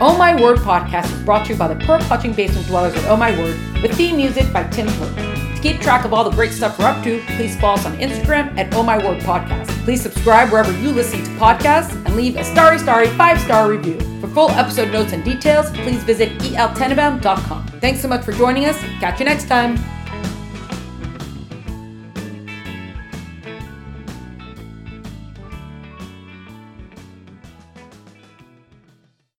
Oh 0.00 0.16
My 0.16 0.40
Word 0.40 0.58
podcast 0.58 1.12
is 1.12 1.24
brought 1.24 1.46
to 1.46 1.52
you 1.52 1.58
by 1.58 1.68
the 1.68 1.84
pearl 1.84 2.00
clutching 2.00 2.32
basement 2.32 2.66
dwellers 2.68 2.94
at 2.94 3.04
Oh 3.10 3.16
My 3.16 3.36
Word 3.36 3.58
with 3.82 3.92
theme 3.94 4.16
music 4.16 4.52
by 4.52 4.62
Tim 4.68 4.86
Hook. 4.88 5.31
Keep 5.62 5.80
track 5.80 6.04
of 6.04 6.12
all 6.12 6.24
the 6.24 6.34
great 6.34 6.50
stuff 6.50 6.76
we're 6.76 6.86
up 6.86 7.04
to, 7.04 7.22
please 7.36 7.58
follow 7.60 7.74
us 7.74 7.86
on 7.86 7.96
Instagram 7.98 8.58
at 8.58 8.74
Oh 8.74 8.82
My 8.82 8.98
Word 8.98 9.22
Podcast. 9.22 9.68
Please 9.84 10.02
subscribe 10.02 10.50
wherever 10.50 10.72
you 10.78 10.90
listen 10.90 11.22
to 11.22 11.30
podcasts 11.32 11.94
and 12.04 12.16
leave 12.16 12.36
a 12.36 12.42
starry, 12.42 12.80
starry 12.80 13.06
five 13.10 13.40
star 13.40 13.70
review. 13.70 13.98
For 14.20 14.26
full 14.26 14.50
episode 14.50 14.92
notes 14.92 15.12
and 15.12 15.24
details, 15.24 15.70
please 15.70 16.02
visit 16.02 16.36
eltenenbaum.com. 16.40 17.66
Thanks 17.80 18.00
so 18.00 18.08
much 18.08 18.24
for 18.24 18.32
joining 18.32 18.64
us. 18.64 18.76
Catch 18.98 19.20
you 19.20 19.24
next 19.24 19.46
time. 19.46 20.01